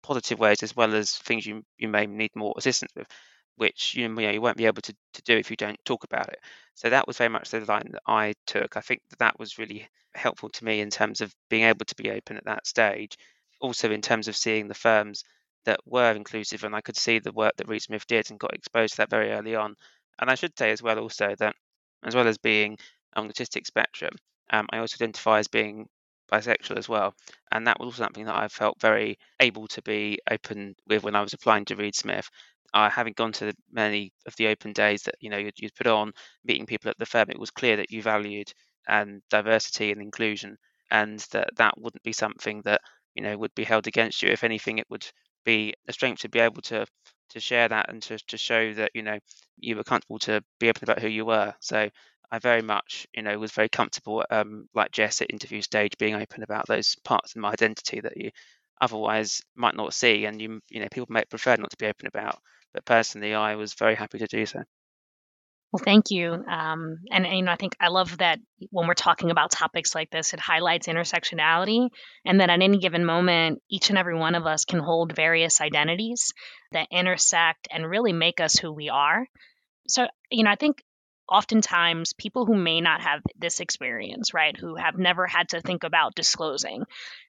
positive 0.07 0.39
ways 0.39 0.63
as 0.63 0.75
well 0.75 0.95
as 0.95 1.12
things 1.12 1.45
you 1.45 1.63
you 1.77 1.89
may 1.89 2.07
need 2.07 2.31
more 2.36 2.54
assistance 2.57 2.92
with, 2.95 3.07
which 3.57 3.94
you 3.95 4.07
know 4.07 4.30
you 4.30 4.42
won't 4.42 4.57
be 4.57 4.65
able 4.65 4.81
to, 4.81 4.95
to 5.13 5.21
do 5.24 5.38
if 5.38 5.51
you 5.51 5.57
don't 5.57 5.83
talk 5.83 6.06
about 6.06 6.30
it. 6.30 6.39
So 6.75 6.89
that 6.89 7.07
was 7.07 7.18
very 7.18 7.30
much 7.30 7.50
the 7.50 7.59
line 7.59 7.89
that 7.92 8.04
I 8.07 8.33
took. 8.45 8.77
I 8.77 8.81
think 8.81 9.01
that 9.09 9.19
that 9.19 9.38
was 9.38 9.57
really 9.57 9.88
helpful 10.15 10.50
to 10.50 10.65
me 10.65 10.80
in 10.80 10.89
terms 10.89 11.19
of 11.19 11.36
being 11.50 11.63
able 11.63 11.86
to 11.86 11.95
be 11.95 12.09
open 12.09 12.38
at 12.38 12.45
that 12.45 12.65
stage. 12.65 13.18
Also 13.59 13.92
in 13.92 14.01
terms 14.01 14.30
of 14.30 14.36
seeing 14.36 14.68
the 14.68 14.74
firms 14.74 15.24
that 15.65 15.80
were 15.86 16.12
inclusive, 16.12 16.63
and 16.63 16.74
I 16.75 16.81
could 16.81 16.95
see 16.95 17.19
the 17.19 17.33
work 17.33 17.54
that 17.57 17.68
Reed 17.68 17.81
Smith 17.81 18.07
did 18.07 18.30
and 18.30 18.39
got 18.39 18.54
exposed 18.54 18.94
to 18.94 18.98
that 18.98 19.09
very 19.09 19.31
early 19.31 19.56
on. 19.56 19.75
And 20.19 20.30
I 20.31 20.36
should 20.36 20.57
say 20.57 20.71
as 20.71 20.81
well 20.81 21.00
also 21.00 21.36
that 21.39 21.56
as 22.06 22.15
well 22.15 22.27
as 22.27 22.38
being 22.38 22.77
on 23.15 23.27
the 23.27 23.33
autistic 23.33 23.65
spectrum, 23.65 24.13
um, 24.51 24.68
I 24.71 24.77
also 24.77 24.95
identify 24.95 25.39
as 25.39 25.50
being 25.50 25.89
bisexual 26.31 26.78
as 26.78 26.90
well. 26.90 27.14
And 27.52 27.68
that 27.68 27.80
was 27.80 27.88
also 27.88 28.04
something 28.04 28.26
that 28.26 28.36
I 28.36 28.48
felt 28.48 28.80
very 28.80 29.18
able 29.40 29.68
to 29.68 29.81
be 29.81 30.19
open 30.30 30.76
with 30.88 31.04
when 31.04 31.16
I 31.16 31.22
was 31.22 31.34
applying 31.34 31.66
to 31.66 31.76
Reed 31.76 31.96
Smith. 31.96 32.30
Uh, 32.74 32.90
having 32.90 33.14
gone 33.14 33.31
to 33.31 33.54
many 33.72 34.12
of 34.26 34.36
the 34.36 34.48
open 34.48 34.74
days 34.74 35.04
that 35.04 35.16
you 35.22 35.30
know 35.30 35.38
you'd, 35.38 35.54
you'd, 35.57 35.74
put 35.76 35.88
on, 35.88 36.12
meeting 36.44 36.66
people 36.66 36.90
at 36.90 36.98
the 36.98 37.06
firm, 37.06 37.30
it 37.30 37.40
was 37.40 37.50
clear 37.50 37.78
that 37.78 37.92
you 37.92 38.02
valued 38.02 38.52
and 38.88 39.10
um, 39.10 39.22
diversity 39.30 39.92
and 39.92 40.02
inclusion, 40.02 40.57
and 40.92 41.19
that 41.31 41.50
that 41.56 41.74
wouldn't 41.78 42.04
be 42.04 42.12
something 42.12 42.62
that 42.64 42.81
you 43.16 43.24
know 43.24 43.38
would 43.38 43.56
be 43.56 43.64
held 43.64 43.88
against 43.88 44.22
you. 44.22 44.30
If 44.30 44.44
anything, 44.44 44.80
it 44.80 44.90
would 44.90 45.06
be 45.46 45.74
a 45.88 45.94
strength 45.94 46.22
to 46.22 46.30
be 46.30 46.40
able 46.40 46.62
to 46.64 46.86
to 47.30 47.40
share 47.40 47.68
that 47.68 47.90
and 47.90 48.02
to, 48.04 48.18
to 48.28 48.38
show 48.38 48.74
that 48.74 48.92
you 48.94 49.02
know 49.02 49.18
you 49.57 49.76
were 49.76 49.84
comfortable 49.84 50.19
to 50.19 50.42
be 50.60 50.69
open 50.69 50.84
about 50.84 51.00
who 51.00 51.07
you 51.07 51.26
were. 51.26 51.54
So 51.60 51.90
I 52.31 52.40
very 52.40 52.62
much, 52.62 53.07
you 53.14 53.24
know, 53.24 53.38
was 53.40 53.52
very 53.52 53.69
comfortable, 53.69 54.26
um, 54.30 54.68
like 54.74 54.92
Jess 54.92 55.22
at 55.22 55.31
interview 55.31 55.62
stage, 55.62 55.98
being 55.98 56.16
open 56.16 56.44
about 56.44 56.68
those 56.68 56.96
parts 57.04 57.36
of 57.36 57.42
my 57.42 57.52
identity 57.52 58.02
that 58.02 58.18
you 58.18 58.31
otherwise 58.81 59.42
might 59.56 59.76
not 59.76 59.94
see, 59.94 60.26
and 60.26 60.42
you, 60.42 60.60
you 60.69 60.81
know, 60.81 60.88
people 60.92 61.07
may 61.10 61.24
prefer 61.26 61.56
not 61.56 61.69
to 61.69 61.78
be 61.78 61.88
open 61.88 62.07
about. 62.07 62.38
But 62.74 62.86
personally, 62.86 63.34
I 63.34 63.56
was 63.56 63.74
very 63.74 63.96
happy 63.96 64.19
to 64.19 64.28
do 64.28 64.46
so. 64.46 64.62
Well, 65.72 65.84
thank 65.84 66.12
you. 66.12 66.31
Um, 66.31 67.00
and, 67.12 67.26
and, 67.26 67.38
you 67.38 67.44
know, 67.44 67.52
I 67.52 67.56
think 67.57 67.76
I 67.80 67.90
love 67.90 68.18
that 68.19 68.40
when 68.72 68.88
we're 68.88 68.94
talking 68.94 69.31
about 69.31 69.52
topics 69.52 69.94
like 69.94 70.10
this, 70.10 70.34
it 70.34 70.40
highlights 70.40 70.88
intersectionality, 70.88 71.90
and 72.26 72.40
that 72.40 72.50
at 72.50 72.62
any 72.62 72.78
given 72.78 73.06
moment, 73.06 73.62
each 73.69 73.90
and 73.90 73.98
every 73.98 74.18
one 74.18 74.36
of 74.36 74.46
us 74.46 74.64
can 74.64 74.80
hold 74.80 75.16
various 75.16 75.60
identities 75.60 76.34
that 76.72 76.88
intersect 76.92 77.68
and 77.72 77.90
really 77.90 78.14
make 78.14 78.40
us 78.40 78.56
who 78.57 78.72
we 78.72 78.90
are. 78.90 79.28
So, 79.90 80.07
you 80.31 80.44
know, 80.44 80.52
I 80.52 80.56
think 80.56 80.84
oftentimes 81.30 82.14
people 82.14 82.46
who 82.46 82.56
may 82.56 82.81
not 82.81 83.02
have 83.02 83.22
this 83.38 83.60
experience, 83.60 84.34
right, 84.34 84.56
who 84.57 84.76
have 84.76 84.98
never 84.98 85.28
had 85.28 85.50
to 85.50 85.62
think 85.62 85.84
about 85.84 86.16
disclosing, 86.16 86.84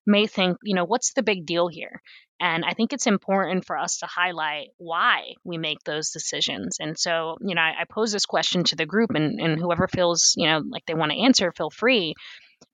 may 0.07 0.27
think, 0.27 0.59
you 0.63 0.75
know, 0.75 0.85
what's 0.85 1.13
the 1.13 1.23
big 1.23 1.47
deal 1.47 1.69
here? 1.69 2.01
And 2.41 2.65
I 2.65 2.75
think 2.75 2.93
it's 2.93 3.09
important 3.09 3.65
for 3.65 3.77
us 3.77 3.99
to 3.99 4.07
highlight 4.07 4.69
why 4.77 5.33
we 5.45 5.59
make 5.59 5.83
those 5.85 6.11
decisions. 6.11 6.77
And 6.79 6.97
so, 6.97 7.37
you 7.41 7.57
know, 7.57 7.61
I, 7.61 7.81
I 7.81 7.85
pose 7.91 8.13
this 8.13 8.27
question 8.27 8.63
to 8.65 8.77
the 8.77 8.87
group, 8.87 9.11
and, 9.11 9.41
and 9.41 9.59
whoever 9.59 9.89
feels, 9.89 10.35
you 10.37 10.47
know, 10.47 10.63
like 10.71 10.87
they 10.87 10.95
want 10.95 11.11
to 11.11 11.19
answer, 11.19 11.53
feel 11.53 11.71
free. 11.71 12.15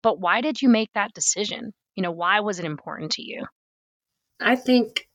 But 0.03 0.21
why 0.21 0.43
did 0.43 0.61
you 0.61 0.69
make 0.69 0.91
that 0.95 1.15
decision? 1.15 1.73
You 1.95 2.03
know, 2.03 2.11
why 2.11 2.41
was 2.41 2.59
it 2.59 2.67
important 2.67 3.13
to 3.13 3.23
you? 3.23 3.47
I 4.41 4.57
think 4.57 5.09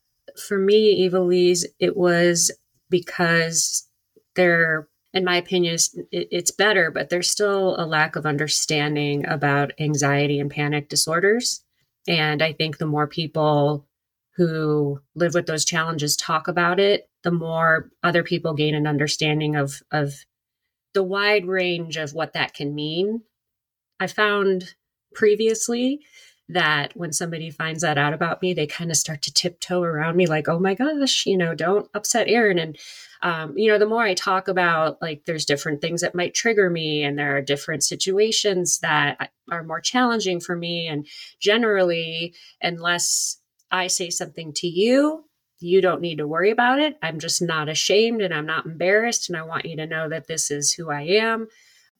For 0.47 0.57
me, 0.57 1.07
Iveliz, 1.07 1.65
it 1.79 1.95
was 1.97 2.51
because 2.89 3.87
there, 4.35 4.87
in 5.13 5.25
my 5.25 5.37
opinion, 5.37 5.77
it's 6.11 6.51
better, 6.51 6.91
but 6.91 7.09
there's 7.09 7.29
still 7.29 7.75
a 7.79 7.85
lack 7.85 8.15
of 8.15 8.25
understanding 8.25 9.25
about 9.27 9.71
anxiety 9.79 10.39
and 10.39 10.51
panic 10.51 10.87
disorders. 10.87 11.63
And 12.07 12.43
I 12.43 12.53
think 12.53 12.77
the 12.77 12.85
more 12.85 13.07
people 13.07 13.87
who 14.35 15.01
live 15.15 15.33
with 15.33 15.47
those 15.47 15.65
challenges 15.65 16.15
talk 16.15 16.47
about 16.47 16.79
it, 16.79 17.09
the 17.23 17.31
more 17.31 17.89
other 18.03 18.23
people 18.23 18.53
gain 18.53 18.75
an 18.75 18.87
understanding 18.87 19.55
of, 19.55 19.81
of 19.91 20.13
the 20.93 21.03
wide 21.03 21.45
range 21.45 21.97
of 21.97 22.13
what 22.13 22.33
that 22.33 22.53
can 22.53 22.75
mean. 22.75 23.23
I 23.99 24.07
found 24.07 24.75
previously 25.13 26.01
that 26.47 26.95
when 26.95 27.11
somebody 27.13 27.49
finds 27.49 27.81
that 27.81 27.97
out 27.97 28.13
about 28.13 28.41
me, 28.41 28.53
they 28.53 28.67
kind 28.67 28.91
of 28.91 28.97
start 28.97 29.21
to 29.23 29.33
tiptoe 29.33 29.81
around 29.81 30.15
me, 30.15 30.25
like, 30.27 30.47
oh 30.47 30.59
my 30.59 30.73
gosh, 30.73 31.25
you 31.25 31.37
know, 31.37 31.53
don't 31.53 31.89
upset 31.93 32.27
Aaron. 32.27 32.59
And, 32.59 32.77
um, 33.21 33.57
you 33.57 33.69
know, 33.69 33.77
the 33.77 33.85
more 33.85 34.03
I 34.03 34.13
talk 34.13 34.47
about 34.47 35.01
like 35.01 35.25
there's 35.25 35.45
different 35.45 35.81
things 35.81 36.01
that 36.01 36.15
might 36.15 36.33
trigger 36.33 36.69
me, 36.69 37.03
and 37.03 37.17
there 37.17 37.35
are 37.37 37.41
different 37.41 37.83
situations 37.83 38.79
that 38.79 39.31
are 39.51 39.63
more 39.63 39.81
challenging 39.81 40.39
for 40.39 40.55
me. 40.55 40.87
And 40.87 41.07
generally, 41.39 42.33
unless 42.61 43.37
I 43.71 43.87
say 43.87 44.09
something 44.09 44.53
to 44.57 44.67
you, 44.67 45.25
you 45.59 45.81
don't 45.81 46.01
need 46.01 46.19
to 46.19 46.27
worry 46.27 46.51
about 46.51 46.79
it. 46.79 46.97
I'm 47.01 47.19
just 47.19 47.41
not 47.41 47.67
ashamed 47.69 48.21
and 48.21 48.33
I'm 48.33 48.45
not 48.45 48.65
embarrassed. 48.65 49.29
And 49.29 49.37
I 49.37 49.43
want 49.43 49.65
you 49.65 49.75
to 49.77 49.85
know 49.85 50.07
that 50.09 50.27
this 50.27 50.49
is 50.49 50.71
who 50.71 50.89
I 50.89 51.01
am 51.01 51.47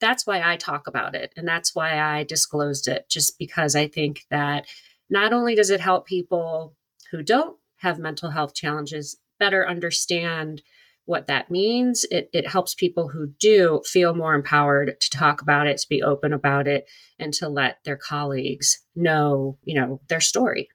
that's 0.00 0.26
why 0.26 0.42
I 0.42 0.56
talk 0.56 0.86
about 0.86 1.14
it. 1.14 1.32
And 1.36 1.46
that's 1.46 1.74
why 1.74 2.00
I 2.00 2.24
disclosed 2.24 2.88
it, 2.88 3.08
just 3.08 3.38
because 3.38 3.76
I 3.76 3.86
think 3.86 4.24
that 4.30 4.66
not 5.08 5.32
only 5.32 5.54
does 5.54 5.70
it 5.70 5.80
help 5.80 6.06
people 6.06 6.74
who 7.10 7.22
don't 7.22 7.56
have 7.76 7.98
mental 7.98 8.30
health 8.30 8.54
challenges 8.54 9.18
better 9.38 9.68
understand 9.68 10.62
what 11.04 11.26
that 11.26 11.50
means, 11.50 12.04
it, 12.10 12.30
it 12.32 12.46
helps 12.46 12.74
people 12.74 13.08
who 13.08 13.26
do 13.38 13.82
feel 13.84 14.14
more 14.14 14.34
empowered 14.34 15.00
to 15.00 15.10
talk 15.10 15.42
about 15.42 15.66
it, 15.66 15.78
to 15.78 15.88
be 15.88 16.02
open 16.02 16.32
about 16.32 16.68
it, 16.68 16.86
and 17.18 17.32
to 17.34 17.48
let 17.48 17.78
their 17.84 17.96
colleagues 17.96 18.84
know, 18.94 19.58
you 19.64 19.80
know, 19.80 20.00
their 20.08 20.20
story. 20.20 20.68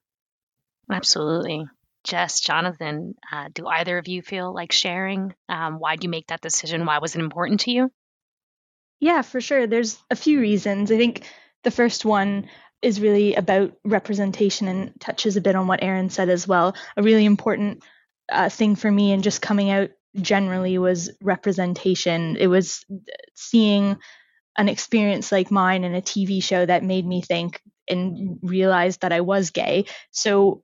Absolutely. 0.92 1.66
Jess, 2.04 2.40
Jonathan, 2.40 3.16
uh, 3.32 3.50
do 3.52 3.66
either 3.66 3.98
of 3.98 4.08
you 4.08 4.22
feel 4.22 4.54
like 4.54 4.72
sharing? 4.72 5.34
Um, 5.50 5.80
why 5.80 5.96
do 5.96 6.06
you 6.06 6.10
make 6.10 6.28
that 6.28 6.42
decision? 6.42 6.86
Why 6.86 7.00
was 7.00 7.16
it 7.16 7.20
important 7.20 7.62
to 7.62 7.72
you? 7.72 7.92
Yeah, 9.00 9.24
for 9.24 9.42
sure. 9.42 9.68
There's 9.68 9.98
a 10.12 10.16
few 10.16 10.40
reasons. 10.40 10.92
I 10.92 10.98
think 10.98 11.24
the 11.64 11.72
first 11.72 12.06
one 12.06 12.48
is 12.82 13.02
really 13.02 13.34
about 13.34 13.74
representation 13.84 14.68
and 14.68 14.94
touches 15.00 15.38
a 15.38 15.42
bit 15.42 15.56
on 15.56 15.66
what 15.68 15.84
Aaron 15.84 16.10
said 16.10 16.30
as 16.30 16.48
well. 16.48 16.76
A 16.96 17.02
really 17.02 17.26
important 17.26 17.84
uh, 18.32 18.50
thing 18.50 18.76
for 18.76 18.92
me 18.92 19.12
and 19.12 19.24
just 19.24 19.42
coming 19.42 19.72
out 19.72 19.90
generally 20.22 20.78
was 20.78 21.12
representation. 21.22 22.38
It 22.38 22.48
was 22.48 22.86
seeing 23.36 23.98
an 24.58 24.70
experience 24.70 25.32
like 25.32 25.52
mine 25.52 25.84
in 25.84 25.96
a 25.96 26.02
TV 26.02 26.42
show 26.42 26.66
that 26.66 26.84
made 26.84 27.06
me 27.06 27.22
think 27.22 27.62
and 27.90 28.40
realize 28.42 28.98
that 28.98 29.12
I 29.12 29.22
was 29.22 29.52
gay. 29.52 29.86
So 30.12 30.64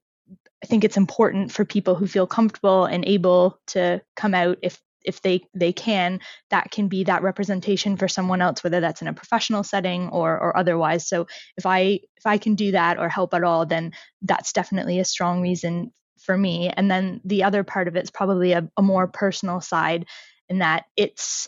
I 0.64 0.68
think 0.68 0.84
it's 0.84 0.98
important 0.98 1.52
for 1.52 1.66
people 1.66 1.96
who 1.96 2.08
feel 2.08 2.28
comfortable 2.28 2.86
and 2.86 3.06
able 3.06 3.60
to 3.68 4.02
come 4.16 4.34
out 4.34 4.60
if 4.62 4.80
if 5.04 5.22
they 5.22 5.42
they 5.56 5.74
can 5.74 6.20
that 6.52 6.70
can 6.70 6.88
be 6.88 7.04
that 7.04 7.24
representation 7.24 7.98
for 7.98 8.08
someone 8.08 8.40
else 8.40 8.64
whether 8.64 8.80
that's 8.80 9.02
in 9.02 9.08
a 9.08 9.14
professional 9.14 9.64
setting 9.64 10.10
or 10.10 10.40
or 10.40 10.56
otherwise 10.56 11.08
so 11.08 11.26
if 11.58 11.66
i 11.66 12.00
if 12.18 12.26
i 12.26 12.38
can 12.38 12.54
do 12.54 12.72
that 12.72 13.00
or 13.00 13.10
help 13.10 13.34
at 13.34 13.44
all 13.44 13.66
then 13.66 13.92
that's 14.22 14.54
definitely 14.54 15.00
a 15.00 15.06
strong 15.06 15.42
reason 15.42 15.92
for 16.24 16.38
me. 16.38 16.70
And 16.70 16.90
then 16.90 17.22
the 17.26 17.44
other 17.44 17.64
part 17.64 17.88
of 17.88 17.96
it's 17.96 18.12
probably 18.12 18.54
a, 18.54 18.70
a 18.78 18.82
more 18.82 19.08
personal 19.08 19.62
side 19.62 20.06
in 20.50 20.60
that 20.60 20.86
it's 20.96 21.48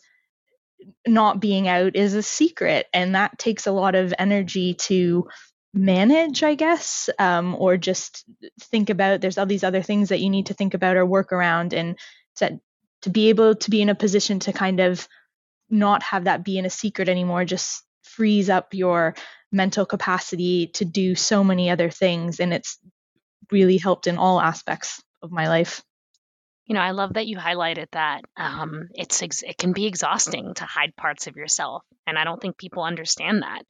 not 1.08 1.40
being 1.40 1.68
out 1.68 1.96
is 1.96 2.14
a 2.14 2.24
secret 2.24 2.88
and 2.94 3.16
that 3.16 3.38
takes 3.38 3.68
a 3.68 3.72
lot 3.72 3.96
of 3.96 4.14
energy 4.20 4.74
to 4.74 5.28
manage 5.74 6.44
i 6.44 6.56
guess 6.56 7.10
um, 7.20 7.56
or 7.58 7.78
just 7.78 8.26
think 8.60 8.90
about 8.90 9.22
there's 9.22 9.38
all 9.38 9.46
these 9.46 9.64
other 9.64 9.82
things 9.82 10.10
that 10.10 10.20
you 10.20 10.30
need 10.30 10.48
to 10.48 10.54
think 10.54 10.74
about 10.74 10.98
or 10.98 11.06
work 11.06 11.32
around 11.32 11.74
and 11.74 11.98
to 12.36 12.60
to 13.02 13.10
be 13.10 13.30
able 13.30 13.56
to 13.56 13.70
be 13.70 13.82
in 13.82 13.90
a 13.90 13.96
position 13.96 14.40
to 14.40 14.54
kind 14.54 14.80
of 14.80 15.08
not 15.70 16.04
have 16.04 16.26
that 16.26 16.44
be 16.44 16.58
in 16.58 16.66
a 16.66 16.70
secret 16.70 17.10
anymore 17.10 17.44
just 17.44 17.84
frees 18.04 18.50
up 18.50 18.74
your 18.74 19.16
mental 19.52 19.86
capacity 19.86 20.68
to 20.68 20.86
do 20.86 21.16
so 21.16 21.44
many 21.44 21.70
other 21.70 21.90
things 21.90 22.40
and 22.40 22.54
it's 22.54 22.78
really 23.54 23.78
helped 23.78 24.08
in 24.08 24.18
all 24.18 24.42
aspects 24.42 25.02
of 25.22 25.32
my 25.32 25.48
life. 25.48 25.82
You 26.66 26.76
know 26.76 26.82
i 26.82 26.92
love 26.92 27.14
that 27.14 27.28
you 27.28 27.38
highlighted 27.38 27.88
that 27.92 28.22
um, 28.38 28.88
it's 28.96 29.22
it 29.22 29.58
can 29.58 29.74
be 29.74 29.86
exhausting 29.86 30.54
to 30.56 30.66
hide 30.66 30.96
parts 30.96 31.28
of 31.28 31.36
yourself 31.36 31.84
and 32.08 32.18
i 32.18 32.24
don't 32.24 32.42
think 32.42 32.58
people 32.58 32.84
understand 32.84 33.44
that. 33.44 33.64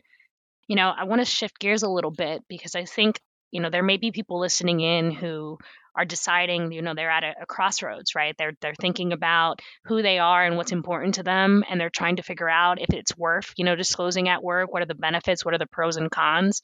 You 0.68 0.76
know 0.76 0.90
i 0.90 1.04
want 1.04 1.22
to 1.22 1.26
shift 1.26 1.60
gears 1.60 1.84
a 1.84 1.90
little 1.90 2.12
bit 2.12 2.44
because 2.48 2.76
i 2.76 2.86
think 2.86 3.20
you 3.52 3.62
know 3.62 3.70
there 3.70 3.84
may 3.84 3.98
be 3.98 4.12
people 4.12 4.40
listening 4.40 4.80
in 4.80 5.12
who 5.12 5.58
are 5.96 6.06
deciding 6.06 6.72
you 6.72 6.82
know 6.82 6.94
they're 6.94 7.10
at 7.10 7.24
a, 7.24 7.34
a, 7.42 7.46
crossroads 7.46 8.16
right? 8.16 8.36
They're 8.38 8.54
they're 8.62 8.76
thinking 8.80 9.14
about 9.14 9.62
who 9.86 10.02
they 10.02 10.20
are 10.20 10.44
and 10.44 10.58
what's 10.58 10.72
important 10.72 11.16
to 11.16 11.24
them 11.24 11.64
and 11.70 11.80
they're 11.80 11.90
trying 11.90 12.18
to 12.18 12.24
figure 12.24 12.50
out 12.50 12.82
if 12.82 12.94
it's 12.94 13.18
worth 13.18 13.54
you 13.58 13.66
know 13.66 13.76
disclosing 13.76 14.30
at 14.30 14.44
work 14.44 14.72
what 14.72 14.82
are 14.82 14.88
the 14.88 14.96
benefits 14.96 15.46
what 15.46 15.54
are 15.54 15.60
the 15.60 15.68
pros 15.68 15.98
and 15.98 16.12
cons? 16.12 16.62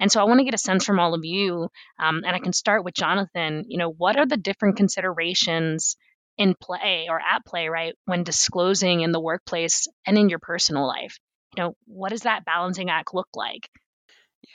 And 0.00 0.10
so 0.10 0.20
i 0.20 0.24
want 0.24 0.40
to 0.40 0.44
get 0.44 0.54
a 0.54 0.58
sense 0.58 0.84
from 0.84 0.98
all 0.98 1.14
of 1.14 1.24
you 1.24 1.68
um, 1.98 2.22
and 2.24 2.34
i 2.34 2.38
can 2.38 2.52
start 2.52 2.84
with 2.84 2.94
jonathan 2.94 3.64
you 3.68 3.78
know 3.78 3.90
what 3.90 4.16
are 4.16 4.26
the 4.26 4.36
different 4.36 4.76
considerations 4.76 5.96
in 6.38 6.54
play 6.54 7.06
or 7.08 7.20
at 7.20 7.44
play 7.44 7.68
right 7.68 7.94
when 8.06 8.24
disclosing 8.24 9.00
in 9.00 9.12
the 9.12 9.20
workplace 9.20 9.86
and 10.06 10.16
in 10.16 10.28
your 10.28 10.38
personal 10.38 10.86
life? 10.86 11.18
You 11.56 11.62
know 11.62 11.76
what 11.86 12.10
does 12.10 12.22
that 12.22 12.44
balancing 12.44 12.90
act 12.90 13.14
look 13.14 13.28
like? 13.34 13.68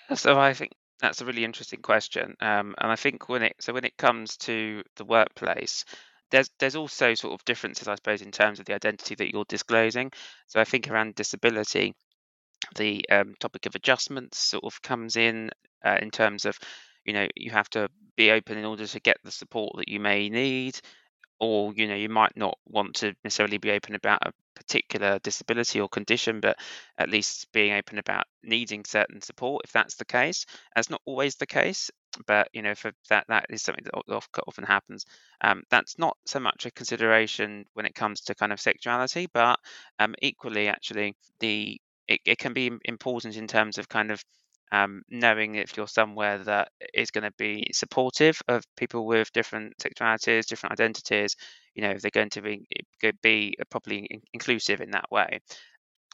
Yeah 0.10 0.16
so 0.16 0.40
i 0.40 0.54
think 0.54 0.72
that's 1.00 1.22
a 1.22 1.26
really 1.26 1.44
interesting 1.44 1.82
question, 1.82 2.36
um, 2.42 2.76
and 2.78 2.92
I 2.92 2.96
think 2.96 3.30
when 3.30 3.44
it 3.44 3.56
so 3.60 3.74
when 3.74 3.86
it 3.86 3.98
comes 3.98 4.38
to 4.38 4.84
the 4.96 5.06
workplace, 5.06 5.86
there's 6.32 6.50
there's 6.60 6.76
also 6.76 7.14
sort 7.14 7.34
of 7.34 7.46
differences, 7.46 7.88
I 7.88 7.96
suppose, 7.96 8.22
in 8.22 8.32
terms 8.32 8.60
of 8.60 8.66
the 8.66 8.74
identity 8.76 9.16
that 9.16 9.32
you're 9.32 9.46
disclosing. 9.48 10.12
So 10.48 10.60
I 10.60 10.64
think 10.64 10.90
around 10.90 11.16
disability, 11.16 11.94
the 12.76 13.06
um, 13.10 13.36
topic 13.40 13.66
of 13.66 13.76
adjustments 13.76 14.40
sort 14.40 14.64
of 14.64 14.82
comes 14.82 15.16
in 15.16 15.52
uh, 15.86 15.98
in 16.02 16.12
terms 16.12 16.46
of, 16.46 16.58
you 17.06 17.14
know, 17.14 17.28
you 17.36 17.52
have 17.52 17.70
to 17.72 17.90
be 18.16 18.32
open 18.32 18.58
in 18.58 18.66
order 18.66 18.88
to 18.88 19.00
get 19.00 19.18
the 19.24 19.32
support 19.32 19.74
that 19.78 19.90
you 19.90 20.00
may 20.00 20.30
need 20.30 20.80
or 21.40 21.74
you 21.76 21.88
know 21.88 21.96
you 21.96 22.10
might 22.10 22.36
not 22.36 22.58
want 22.68 22.96
to 22.96 23.14
necessarily 23.24 23.58
be 23.58 23.72
open 23.72 23.96
about 23.96 24.20
a 24.26 24.32
particular 24.56 25.20
disability 25.20 25.80
or 25.80 25.88
condition 25.88 26.40
but 26.40 26.58
at 26.98 27.10
least 27.10 27.48
being 27.54 27.74
open 27.74 28.00
about 28.00 28.26
needing 28.44 28.84
certain 28.86 29.22
support 29.22 29.62
if 29.66 29.72
that's 29.72 29.96
the 29.96 30.06
case. 30.06 30.46
That's 30.76 30.90
not 30.90 31.02
always 31.06 31.36
the 31.36 31.46
case 31.46 31.92
but 32.26 32.48
you 32.54 32.64
know 32.64 32.74
for 32.74 32.92
that 33.10 33.26
that 33.30 33.46
is 33.50 33.62
something 33.62 33.84
that 33.86 34.22
often 34.48 34.64
happens. 34.64 35.06
Um, 35.42 35.64
that's 35.70 36.00
not 36.00 36.18
so 36.26 36.40
much 36.40 36.66
a 36.66 36.72
consideration 36.72 37.66
when 37.74 37.86
it 37.86 37.96
comes 37.96 38.22
to 38.22 38.36
kind 38.36 38.52
of 38.52 38.60
sexuality 38.60 39.28
but 39.34 39.60
um, 40.00 40.16
equally 40.22 40.68
actually 40.68 41.16
the 41.40 41.80
it, 42.08 42.22
it 42.26 42.38
can 42.38 42.54
be 42.54 42.72
important 42.86 43.36
in 43.36 43.48
terms 43.48 43.78
of 43.78 43.90
kind 43.90 44.12
of 44.12 44.24
um, 44.72 45.04
knowing 45.10 45.56
if 45.56 45.78
you're 45.78 45.88
somewhere 45.88 46.40
that 46.44 46.70
is 46.94 47.12
going 47.12 47.24
to 47.24 47.34
be 47.38 47.70
supportive 47.74 48.42
of 48.48 48.64
people 48.76 49.06
with 49.06 49.32
different 49.32 49.78
sexualities, 49.78 50.46
different 50.48 50.74
identities, 50.74 51.36
you 51.74 51.82
know, 51.84 51.92
if 51.92 52.02
they're 52.02 52.12
going 52.12 52.30
to 52.32 52.42
be 52.42 52.68
be 53.22 53.56
properly 53.70 54.22
inclusive 54.34 54.82
in 54.82 54.92
that 54.92 55.10
way. 55.12 55.40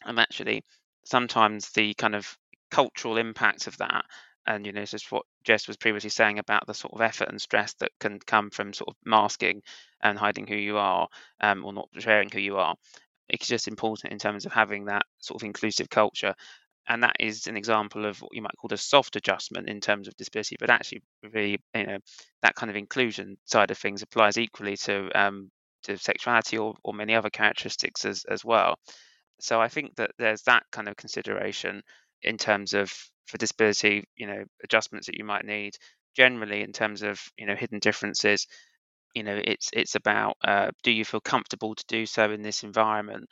And 0.06 0.20
actually, 0.20 0.64
sometimes 1.06 1.70
the 1.72 1.94
kind 1.96 2.16
of 2.16 2.38
cultural 2.70 3.18
impact 3.18 3.68
of 3.68 3.78
that, 3.78 4.06
and 4.46 4.66
you 4.66 4.74
know, 4.74 4.82
is 4.82 5.06
what 5.10 5.26
Jess 5.44 5.68
was 5.68 5.78
previously 5.78 6.10
saying 6.10 6.40
about 6.40 6.68
the 6.68 6.74
sort 6.74 6.94
of 6.94 7.02
effort 7.02 7.30
and 7.30 7.42
stress 7.42 7.74
that 7.76 7.92
can 8.00 8.20
come 8.20 8.50
from 8.50 8.74
sort 8.74 8.90
of 8.90 8.96
masking 9.06 9.62
and 10.02 10.18
hiding 10.18 10.48
who 10.48 10.56
you 10.56 10.78
are, 10.78 11.08
um, 11.42 11.66
or 11.66 11.74
not 11.74 11.90
sharing 11.98 12.30
who 12.30 12.40
you 12.40 12.58
are. 12.58 12.76
It's 13.30 13.48
just 13.48 13.68
important 13.68 14.12
in 14.12 14.20
terms 14.20 14.46
of 14.46 14.52
having 14.52 14.86
that 14.86 15.04
sort 15.20 15.42
of 15.42 15.46
inclusive 15.46 15.90
culture 15.90 16.36
and 16.88 17.04
that 17.04 17.16
is 17.20 17.48
an 17.48 17.58
example 17.58 18.06
of 18.06 18.22
what 18.22 18.34
you 18.34 18.42
might 18.42 18.56
call 18.60 18.74
a 18.74 18.78
soft 18.78 19.16
adjustment 19.16 19.70
in 19.70 19.80
terms 19.80 20.08
of 20.08 20.16
disability 20.18 20.56
but 20.60 20.70
actually 20.70 21.02
really 21.34 21.60
you 21.76 21.86
know 21.86 21.98
that 22.42 22.56
kind 22.56 22.70
of 22.70 22.76
inclusion 22.76 23.38
side 23.46 23.72
of 23.72 23.78
things 23.78 24.02
applies 24.02 24.38
equally 24.38 24.76
to 24.78 25.10
um, 25.20 25.50
to 25.84 25.98
sexuality 25.98 26.58
or, 26.58 26.76
or 26.84 26.94
many 26.94 27.14
other 27.16 27.30
characteristics 27.30 28.06
as, 28.06 28.24
as 28.30 28.44
well. 28.46 28.76
So 29.40 29.62
i 29.62 29.68
think 29.68 29.96
that 29.96 30.12
there's 30.18 30.44
that 30.44 30.64
kind 30.72 30.88
of 30.88 30.96
consideration 30.96 31.82
in 32.22 32.38
terms 32.38 32.74
of 32.74 32.92
for 33.28 33.38
disability 33.38 34.04
you 34.16 34.28
know 34.28 34.44
adjustments 34.64 35.08
that 35.08 35.18
you 35.18 35.24
might 35.26 35.46
need. 35.46 35.76
Generally 36.16 36.62
in 36.62 36.74
terms 36.74 37.02
of 37.02 37.20
you 37.38 37.48
know 37.48 37.56
hidden 37.56 37.80
differences 37.80 38.48
you 39.14 39.24
know 39.24 39.40
it's 39.44 39.70
it's 39.74 39.96
about 39.96 40.38
uh, 40.44 40.72
do 40.84 40.92
you 40.92 41.06
feel 41.06 41.22
comfortable 41.22 41.76
to 41.76 41.84
do 41.88 42.06
so 42.06 42.32
in 42.32 42.42
this 42.42 42.64
environment 42.64 43.30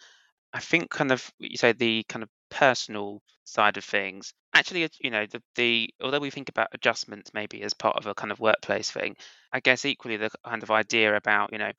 I 0.54 0.60
think 0.60 0.90
kind 0.90 1.12
of 1.12 1.32
you 1.40 1.58
say 1.58 1.72
the 1.72 2.04
kind 2.10 2.24
of 2.24 2.30
personal 2.50 3.22
side 3.46 3.78
of 3.78 3.84
things. 3.84 4.34
Actually, 4.54 4.90
you 5.00 5.10
know, 5.10 5.26
the, 5.26 5.42
the 5.56 5.90
although 6.02 6.20
we 6.20 6.30
think 6.30 6.50
about 6.50 6.68
adjustments 6.74 7.32
maybe 7.34 7.62
as 7.64 7.74
part 7.74 7.96
of 7.98 8.06
a 8.06 8.14
kind 8.14 8.32
of 8.32 8.40
workplace 8.40 8.92
thing, 8.92 9.16
I 9.54 9.60
guess 9.62 9.86
equally 9.86 10.18
the 10.18 10.30
kind 10.46 10.64
of 10.64 10.72
idea 10.72 11.16
about 11.16 11.52
you 11.54 11.60
know, 11.60 11.72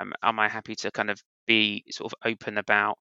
um, 0.00 0.12
am 0.22 0.38
I 0.38 0.48
happy 0.48 0.74
to 0.76 0.90
kind 0.90 1.10
of 1.10 1.20
be 1.46 1.84
sort 1.90 2.12
of 2.12 2.30
open 2.30 2.58
about 2.58 2.98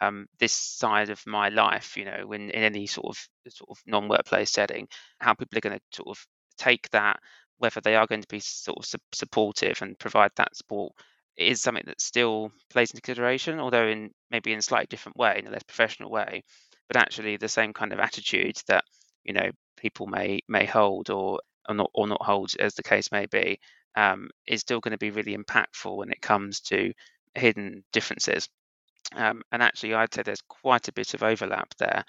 um, 0.00 0.26
this 0.38 0.52
side 0.52 1.10
of 1.10 1.26
my 1.26 1.48
life, 1.48 1.96
you 1.96 2.04
know, 2.04 2.32
in, 2.32 2.50
in 2.50 2.62
any 2.62 2.86
sort 2.86 3.06
of 3.16 3.52
sort 3.52 3.70
of 3.70 3.78
non-workplace 3.86 4.50
setting, 4.50 4.88
how 5.18 5.34
people 5.34 5.58
are 5.58 5.60
going 5.60 5.78
to 5.78 5.96
sort 5.96 6.08
of 6.08 6.26
take 6.56 6.88
that, 6.90 7.18
whether 7.58 7.80
they 7.80 7.96
are 7.96 8.06
going 8.06 8.22
to 8.22 8.28
be 8.28 8.40
sort 8.40 8.78
of 8.78 8.84
su- 8.84 8.98
supportive 9.12 9.82
and 9.82 9.98
provide 9.98 10.30
that 10.36 10.54
support 10.56 10.92
is 11.38 11.60
something 11.62 11.84
that 11.86 12.00
still 12.00 12.52
plays 12.70 12.90
into 12.90 13.02
consideration, 13.02 13.60
although 13.60 13.86
in 13.86 14.10
maybe 14.30 14.52
in 14.52 14.58
a 14.58 14.62
slightly 14.62 14.86
different 14.88 15.16
way, 15.16 15.36
in 15.38 15.46
a 15.46 15.50
less 15.50 15.62
professional 15.62 16.10
way, 16.10 16.42
but 16.88 16.96
actually 16.96 17.36
the 17.36 17.48
same 17.48 17.72
kind 17.72 17.92
of 17.92 17.98
attitude 18.00 18.56
that 18.68 18.84
you 19.24 19.32
know 19.32 19.50
people 19.76 20.06
may 20.06 20.40
may 20.48 20.66
hold 20.66 21.10
or 21.10 21.40
or 21.68 21.74
not 21.74 21.90
or 21.94 22.06
not 22.08 22.22
hold 22.22 22.50
as 22.58 22.74
the 22.74 22.82
case 22.82 23.12
may 23.12 23.26
be 23.26 23.58
um, 23.96 24.30
is 24.46 24.60
still 24.60 24.80
going 24.80 24.92
to 24.92 24.98
be 24.98 25.10
really 25.10 25.36
impactful 25.36 25.96
when 25.96 26.10
it 26.10 26.20
comes 26.20 26.60
to 26.60 26.92
hidden 27.34 27.84
differences. 27.92 28.48
Um, 29.14 29.42
and 29.52 29.62
actually, 29.62 29.94
I'd 29.94 30.12
say 30.12 30.22
there's 30.22 30.42
quite 30.42 30.88
a 30.88 30.92
bit 30.92 31.14
of 31.14 31.22
overlap 31.22 31.74
there, 31.78 32.04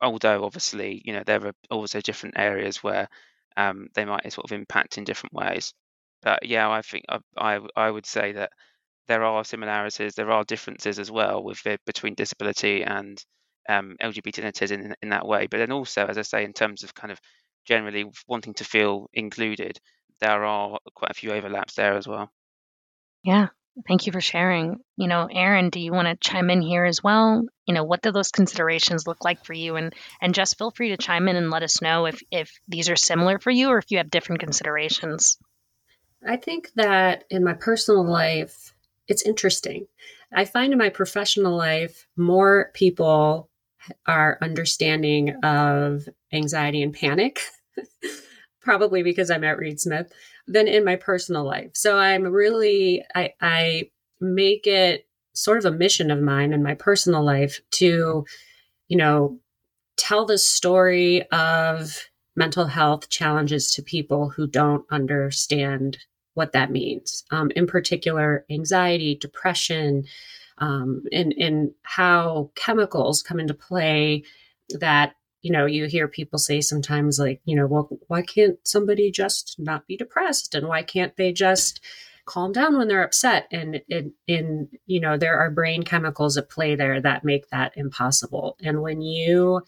although 0.00 0.44
obviously, 0.44 1.02
you 1.04 1.12
know, 1.12 1.22
there 1.24 1.46
are 1.46 1.54
also 1.70 2.00
different 2.00 2.38
areas 2.38 2.82
where 2.82 3.08
um, 3.56 3.88
they 3.94 4.04
might 4.04 4.30
sort 4.32 4.44
of 4.44 4.52
impact 4.52 4.98
in 4.98 5.04
different 5.04 5.32
ways. 5.32 5.72
But 6.24 6.46
yeah, 6.46 6.68
I 6.68 6.82
think 6.82 7.04
I, 7.08 7.18
I, 7.36 7.60
I 7.76 7.90
would 7.90 8.06
say 8.06 8.32
that 8.32 8.50
there 9.06 9.22
are 9.22 9.44
similarities, 9.44 10.14
there 10.14 10.30
are 10.30 10.44
differences 10.44 10.98
as 10.98 11.10
well 11.10 11.44
with 11.44 11.62
between 11.86 12.14
disability 12.14 12.82
and 12.82 13.22
um, 13.68 13.96
LGBT 14.00 14.38
identities 14.38 14.70
in, 14.70 14.94
in 15.02 15.10
that 15.10 15.26
way. 15.26 15.46
But 15.46 15.58
then 15.58 15.72
also, 15.72 16.06
as 16.06 16.18
I 16.18 16.22
say, 16.22 16.44
in 16.44 16.54
terms 16.54 16.82
of 16.82 16.94
kind 16.94 17.12
of 17.12 17.20
generally 17.66 18.06
wanting 18.26 18.54
to 18.54 18.64
feel 18.64 19.08
included, 19.12 19.78
there 20.20 20.44
are 20.44 20.78
quite 20.94 21.10
a 21.10 21.14
few 21.14 21.32
overlaps 21.32 21.74
there 21.74 21.94
as 21.94 22.08
well. 22.08 22.30
Yeah, 23.22 23.48
Thank 23.88 24.06
you 24.06 24.12
for 24.12 24.20
sharing. 24.20 24.78
You 24.96 25.08
know, 25.08 25.28
Aaron, 25.30 25.70
do 25.70 25.80
you 25.80 25.92
want 25.92 26.06
to 26.06 26.30
chime 26.30 26.48
in 26.48 26.62
here 26.62 26.84
as 26.84 27.02
well? 27.02 27.42
You 27.66 27.74
know, 27.74 27.82
what 27.82 28.02
do 28.02 28.12
those 28.12 28.30
considerations 28.30 29.06
look 29.06 29.24
like 29.24 29.44
for 29.44 29.52
you? 29.52 29.74
And 29.74 29.92
and 30.20 30.32
just 30.32 30.56
feel 30.56 30.70
free 30.70 30.90
to 30.90 30.96
chime 30.96 31.26
in 31.28 31.34
and 31.34 31.50
let 31.50 31.64
us 31.64 31.82
know 31.82 32.06
if 32.06 32.22
if 32.30 32.52
these 32.68 32.88
are 32.88 32.96
similar 32.96 33.40
for 33.40 33.50
you 33.50 33.70
or 33.70 33.78
if 33.78 33.90
you 33.90 33.98
have 33.98 34.10
different 34.10 34.40
considerations. 34.40 35.38
I 36.26 36.36
think 36.36 36.72
that 36.76 37.24
in 37.30 37.44
my 37.44 37.54
personal 37.54 38.04
life, 38.04 38.74
it's 39.08 39.22
interesting. 39.22 39.86
I 40.32 40.44
find 40.44 40.72
in 40.72 40.78
my 40.78 40.88
professional 40.88 41.56
life, 41.56 42.06
more 42.16 42.70
people 42.74 43.50
are 44.06 44.38
understanding 44.40 45.34
of 45.42 46.08
anxiety 46.32 46.82
and 46.82 46.94
panic, 46.94 47.40
probably 48.60 49.02
because 49.02 49.30
I'm 49.30 49.44
at 49.44 49.58
Reed 49.58 49.78
Smith 49.80 50.12
than 50.46 50.68
in 50.68 50.84
my 50.84 50.96
personal 50.96 51.44
life. 51.44 51.70
So 51.74 51.98
I'm 51.98 52.24
really 52.24 53.04
I 53.14 53.34
I 53.40 53.90
make 54.20 54.66
it 54.66 55.06
sort 55.34 55.58
of 55.58 55.66
a 55.66 55.76
mission 55.76 56.10
of 56.10 56.20
mine 56.20 56.52
in 56.52 56.62
my 56.62 56.74
personal 56.74 57.24
life 57.24 57.60
to, 57.72 58.24
you 58.88 58.96
know, 58.96 59.38
tell 59.96 60.24
the 60.24 60.38
story 60.38 61.28
of 61.30 62.08
mental 62.36 62.66
health 62.66 63.08
challenges 63.10 63.70
to 63.72 63.82
people 63.82 64.30
who 64.30 64.46
don't 64.46 64.84
understand 64.90 65.98
what 66.34 66.52
that 66.52 66.70
means. 66.70 67.24
Um, 67.30 67.50
in 67.56 67.66
particular, 67.66 68.44
anxiety, 68.50 69.14
depression, 69.14 70.04
um, 70.58 71.02
and, 71.12 71.32
and 71.32 71.72
how 71.82 72.50
chemicals 72.54 73.22
come 73.22 73.40
into 73.40 73.54
play 73.54 74.24
that 74.78 75.14
you 75.44 75.52
know, 75.52 75.66
you 75.66 75.84
hear 75.84 76.08
people 76.08 76.38
say 76.38 76.62
sometimes, 76.62 77.18
like, 77.18 77.38
you 77.44 77.54
know, 77.54 77.66
well, 77.66 77.90
why 78.08 78.22
can't 78.22 78.56
somebody 78.66 79.10
just 79.10 79.56
not 79.58 79.86
be 79.86 79.94
depressed? 79.94 80.54
And 80.54 80.66
why 80.66 80.82
can't 80.82 81.14
they 81.16 81.34
just 81.34 81.80
calm 82.24 82.50
down 82.50 82.78
when 82.78 82.88
they're 82.88 83.04
upset? 83.04 83.46
And 83.52 83.82
in, 83.90 84.14
in 84.26 84.70
you 84.86 85.00
know, 85.00 85.18
there 85.18 85.38
are 85.38 85.50
brain 85.50 85.82
chemicals 85.82 86.38
at 86.38 86.48
play 86.48 86.76
there 86.76 86.98
that 86.98 87.26
make 87.26 87.50
that 87.50 87.74
impossible. 87.76 88.56
And 88.62 88.80
when 88.80 89.02
you 89.02 89.60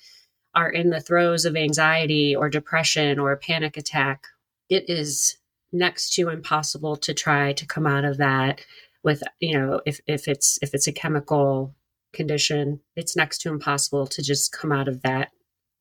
are 0.55 0.71
in 0.71 0.89
the 0.89 1.01
throes 1.01 1.45
of 1.45 1.57
anxiety 1.57 2.35
or 2.35 2.49
depression 2.49 3.19
or 3.19 3.33
a 3.33 3.37
panic 3.37 3.77
attack, 3.77 4.29
it 4.71 4.89
is 4.89 5.37
next 5.73 6.15
to 6.15 6.29
impossible 6.29 6.97
to 6.97 7.15
try 7.15 7.53
to 7.53 7.67
come 7.67 7.87
out 7.87 8.05
of 8.05 8.19
that 8.19 8.61
with, 9.03 9.23
you 9.41 9.59
know, 9.59 9.81
if, 9.87 10.01
if 10.07 10.29
it's 10.29 10.59
if 10.63 10.75
it's 10.75 10.87
a 10.87 10.93
chemical 10.93 11.75
condition, 12.13 12.81
it's 12.97 13.17
next 13.17 13.39
to 13.39 13.51
impossible 13.51 14.07
to 14.07 14.23
just 14.23 14.53
come 14.53 14.73
out 14.73 14.89
of 14.89 15.03
that 15.03 15.31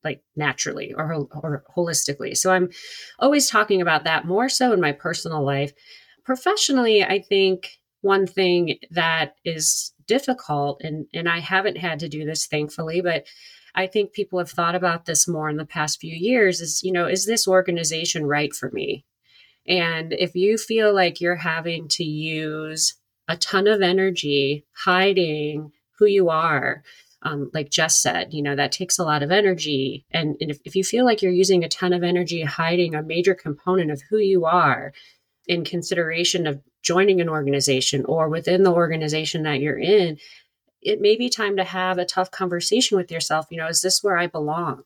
like 0.04 0.22
naturally 0.36 0.94
or, 0.94 1.28
or 1.32 1.64
holistically. 1.76 2.38
So 2.38 2.52
I'm 2.52 2.70
always 3.20 3.50
talking 3.50 3.82
about 3.82 4.04
that 4.04 4.26
more 4.26 4.48
so 4.48 4.72
in 4.72 4.80
my 4.80 4.92
personal 4.92 5.44
life. 5.44 5.74
Professionally, 6.24 7.04
I 7.04 7.20
think 7.20 7.80
one 8.02 8.28
thing 8.28 8.78
that 8.92 9.36
is 9.44 9.94
difficult, 10.08 10.82
and, 10.84 11.08
and 11.14 11.28
I 11.28 11.40
haven't 11.40 11.78
had 11.78 12.00
to 12.00 12.10
do 12.10 12.24
this 12.24 12.46
thankfully, 12.46 13.02
but 13.02 13.26
I 13.74 13.88
think 13.88 14.14
people 14.14 14.40
have 14.40 14.52
thought 14.52 14.76
about 14.76 15.06
this 15.06 15.28
more 15.28 15.50
in 15.50 15.58
the 15.58 15.66
past 15.66 16.00
few 16.00 16.16
years 16.16 16.62
is, 16.62 16.82
you 16.84 16.92
know, 16.92 17.08
is 17.08 17.26
this 17.26 17.48
organization 17.48 18.26
right 18.26 18.54
for 18.54 18.70
me? 18.72 19.06
And 19.68 20.14
if 20.14 20.36
you 20.36 20.58
feel 20.58 20.94
like 20.94 21.22
you're 21.22 21.36
having 21.36 21.88
to 21.90 22.04
use 22.04 22.96
a 23.28 23.38
ton 23.38 23.68
of 23.68 23.82
energy 23.82 24.66
hiding 24.74 25.72
who 25.98 26.06
you 26.06 26.30
are, 26.30 26.84
um, 27.24 27.50
like 27.54 27.72
Jess 27.72 27.98
said, 27.98 28.34
you 28.34 28.44
know, 28.44 28.56
that 28.56 28.72
takes 28.72 29.00
a 29.00 29.04
lot 29.04 29.24
of 29.24 29.32
energy. 29.32 30.06
And, 30.12 30.36
and 30.40 30.52
if, 30.52 30.60
if 30.64 30.76
you 30.76 30.84
feel 30.84 31.06
like 31.06 31.22
you're 31.22 31.32
using 31.32 31.64
a 31.64 31.70
ton 31.70 31.92
of 31.92 32.04
energy 32.04 32.44
hiding 32.44 32.94
a 32.94 33.02
major 33.02 33.34
component 33.34 33.90
of 33.90 34.04
who 34.10 34.18
you 34.18 34.46
are 34.46 34.94
in 35.48 35.66
consideration 35.66 36.46
of 36.46 36.62
joining 36.84 37.20
an 37.20 37.30
organization 37.30 38.06
or 38.06 38.30
within 38.30 38.62
the 38.62 38.72
organization 38.72 39.42
that 39.44 39.60
you're 39.60 39.80
in, 39.80 40.20
it 40.84 41.02
may 41.02 41.16
be 41.16 41.30
time 41.30 41.58
to 41.58 41.64
have 41.64 41.98
a 41.98 42.06
tough 42.06 42.30
conversation 42.30 42.96
with 42.96 43.12
yourself. 43.12 43.48
You 43.50 43.58
know, 43.58 43.68
is 43.68 43.82
this 43.82 44.04
where 44.04 44.18
I 44.18 44.28
belong? 44.28 44.84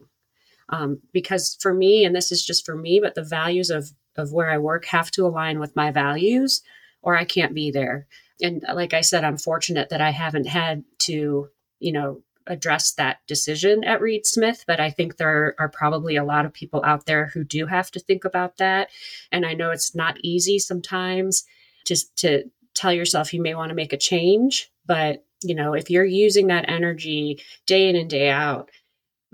Um, 0.69 1.01
because 1.11 1.57
for 1.59 1.73
me, 1.73 2.05
and 2.05 2.15
this 2.15 2.31
is 2.31 2.45
just 2.45 2.65
for 2.65 2.75
me, 2.75 3.01
but 3.01 3.15
the 3.15 3.23
values 3.23 3.69
of 3.69 3.91
of 4.17 4.31
where 4.31 4.49
I 4.49 4.57
work 4.57 4.85
have 4.85 5.11
to 5.11 5.25
align 5.25 5.59
with 5.59 5.75
my 5.75 5.91
values, 5.91 6.61
or 7.01 7.17
I 7.17 7.25
can't 7.25 7.53
be 7.53 7.71
there. 7.71 8.07
And 8.41 8.63
uh, 8.67 8.75
like 8.75 8.93
I 8.93 9.01
said, 9.01 9.23
I'm 9.23 9.37
fortunate 9.37 9.89
that 9.89 10.01
I 10.01 10.11
haven't 10.11 10.47
had 10.47 10.83
to, 10.99 11.49
you 11.79 11.91
know, 11.91 12.21
address 12.47 12.93
that 12.93 13.19
decision 13.27 13.83
at 13.83 14.01
Reed 14.01 14.25
Smith, 14.25 14.63
but 14.65 14.79
I 14.79 14.89
think 14.89 15.17
there 15.17 15.55
are 15.59 15.69
probably 15.69 16.15
a 16.15 16.23
lot 16.23 16.45
of 16.45 16.53
people 16.53 16.81
out 16.83 17.05
there 17.05 17.27
who 17.27 17.43
do 17.43 17.67
have 17.67 17.91
to 17.91 17.99
think 17.99 18.25
about 18.25 18.57
that. 18.57 18.89
And 19.31 19.45
I 19.45 19.53
know 19.53 19.69
it's 19.69 19.93
not 19.93 20.17
easy 20.23 20.57
sometimes 20.57 21.45
just 21.85 22.15
to 22.17 22.49
tell 22.73 22.91
yourself 22.91 23.33
you 23.33 23.41
may 23.41 23.55
want 23.55 23.69
to 23.69 23.75
make 23.75 23.93
a 23.93 23.97
change, 23.97 24.71
but 24.85 25.23
you 25.41 25.55
know, 25.55 25.73
if 25.73 25.89
you're 25.89 26.03
using 26.05 26.47
that 26.47 26.67
energy 26.67 27.41
day 27.65 27.87
in 27.87 27.95
and 27.95 28.09
day 28.09 28.29
out, 28.29 28.69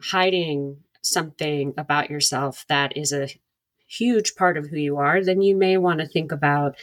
hiding 0.01 0.77
something 1.01 1.73
about 1.77 2.09
yourself 2.09 2.65
that 2.67 2.97
is 2.97 3.13
a 3.13 3.29
huge 3.87 4.35
part 4.35 4.57
of 4.57 4.67
who 4.67 4.77
you 4.77 4.97
are, 4.97 5.23
then 5.23 5.41
you 5.41 5.55
may 5.55 5.77
want 5.77 5.99
to 5.99 6.07
think 6.07 6.31
about 6.31 6.75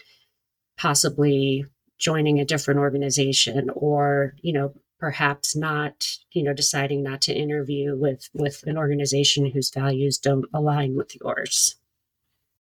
possibly 0.78 1.64
joining 1.98 2.40
a 2.40 2.44
different 2.44 2.80
organization 2.80 3.70
or, 3.74 4.34
you 4.42 4.52
know, 4.52 4.72
perhaps 5.02 5.56
not 5.56 6.06
you 6.30 6.44
know 6.44 6.54
deciding 6.54 7.02
not 7.02 7.20
to 7.20 7.34
interview 7.34 7.96
with 7.96 8.28
with 8.34 8.62
an 8.68 8.78
organization 8.78 9.50
whose 9.50 9.68
values 9.68 10.16
don't 10.16 10.44
align 10.54 10.94
with 10.94 11.12
yours. 11.20 11.74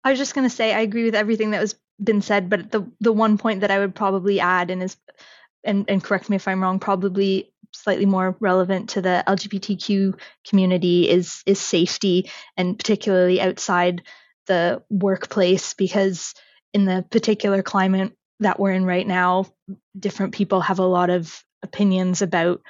I 0.03 0.11
was 0.11 0.19
just 0.19 0.35
going 0.35 0.47
to 0.47 0.55
say 0.55 0.71
i 0.71 0.81
agree 0.81 1.03
with 1.03 1.15
everything 1.15 1.49
that 1.51 1.61
was 1.61 1.75
been 2.01 2.21
said 2.21 2.47
but 2.47 2.71
the 2.71 2.85
the 2.99 3.11
one 3.11 3.39
point 3.39 3.61
that 3.61 3.71
i 3.71 3.79
would 3.79 3.95
probably 3.95 4.39
add 4.39 4.69
and 4.69 4.83
is 4.83 4.97
and, 5.63 5.89
and 5.89 6.03
correct 6.03 6.29
me 6.29 6.35
if 6.35 6.47
i'm 6.47 6.61
wrong 6.61 6.79
probably 6.79 7.51
slightly 7.73 8.05
more 8.05 8.37
relevant 8.39 8.91
to 8.91 9.01
the 9.01 9.23
lgbtq 9.27 10.13
community 10.47 11.09
is 11.09 11.41
is 11.47 11.59
safety 11.59 12.29
and 12.55 12.77
particularly 12.77 13.41
outside 13.41 14.03
the 14.47 14.83
workplace 14.89 15.73
because 15.73 16.33
in 16.73 16.85
the 16.85 17.05
particular 17.09 17.61
climate 17.61 18.13
that 18.39 18.59
we're 18.59 18.71
in 18.71 18.85
right 18.85 19.07
now 19.07 19.45
different 19.97 20.33
people 20.33 20.61
have 20.61 20.79
a 20.79 20.85
lot 20.85 21.09
of 21.09 21.43
opinions 21.63 22.21
about 22.21 22.61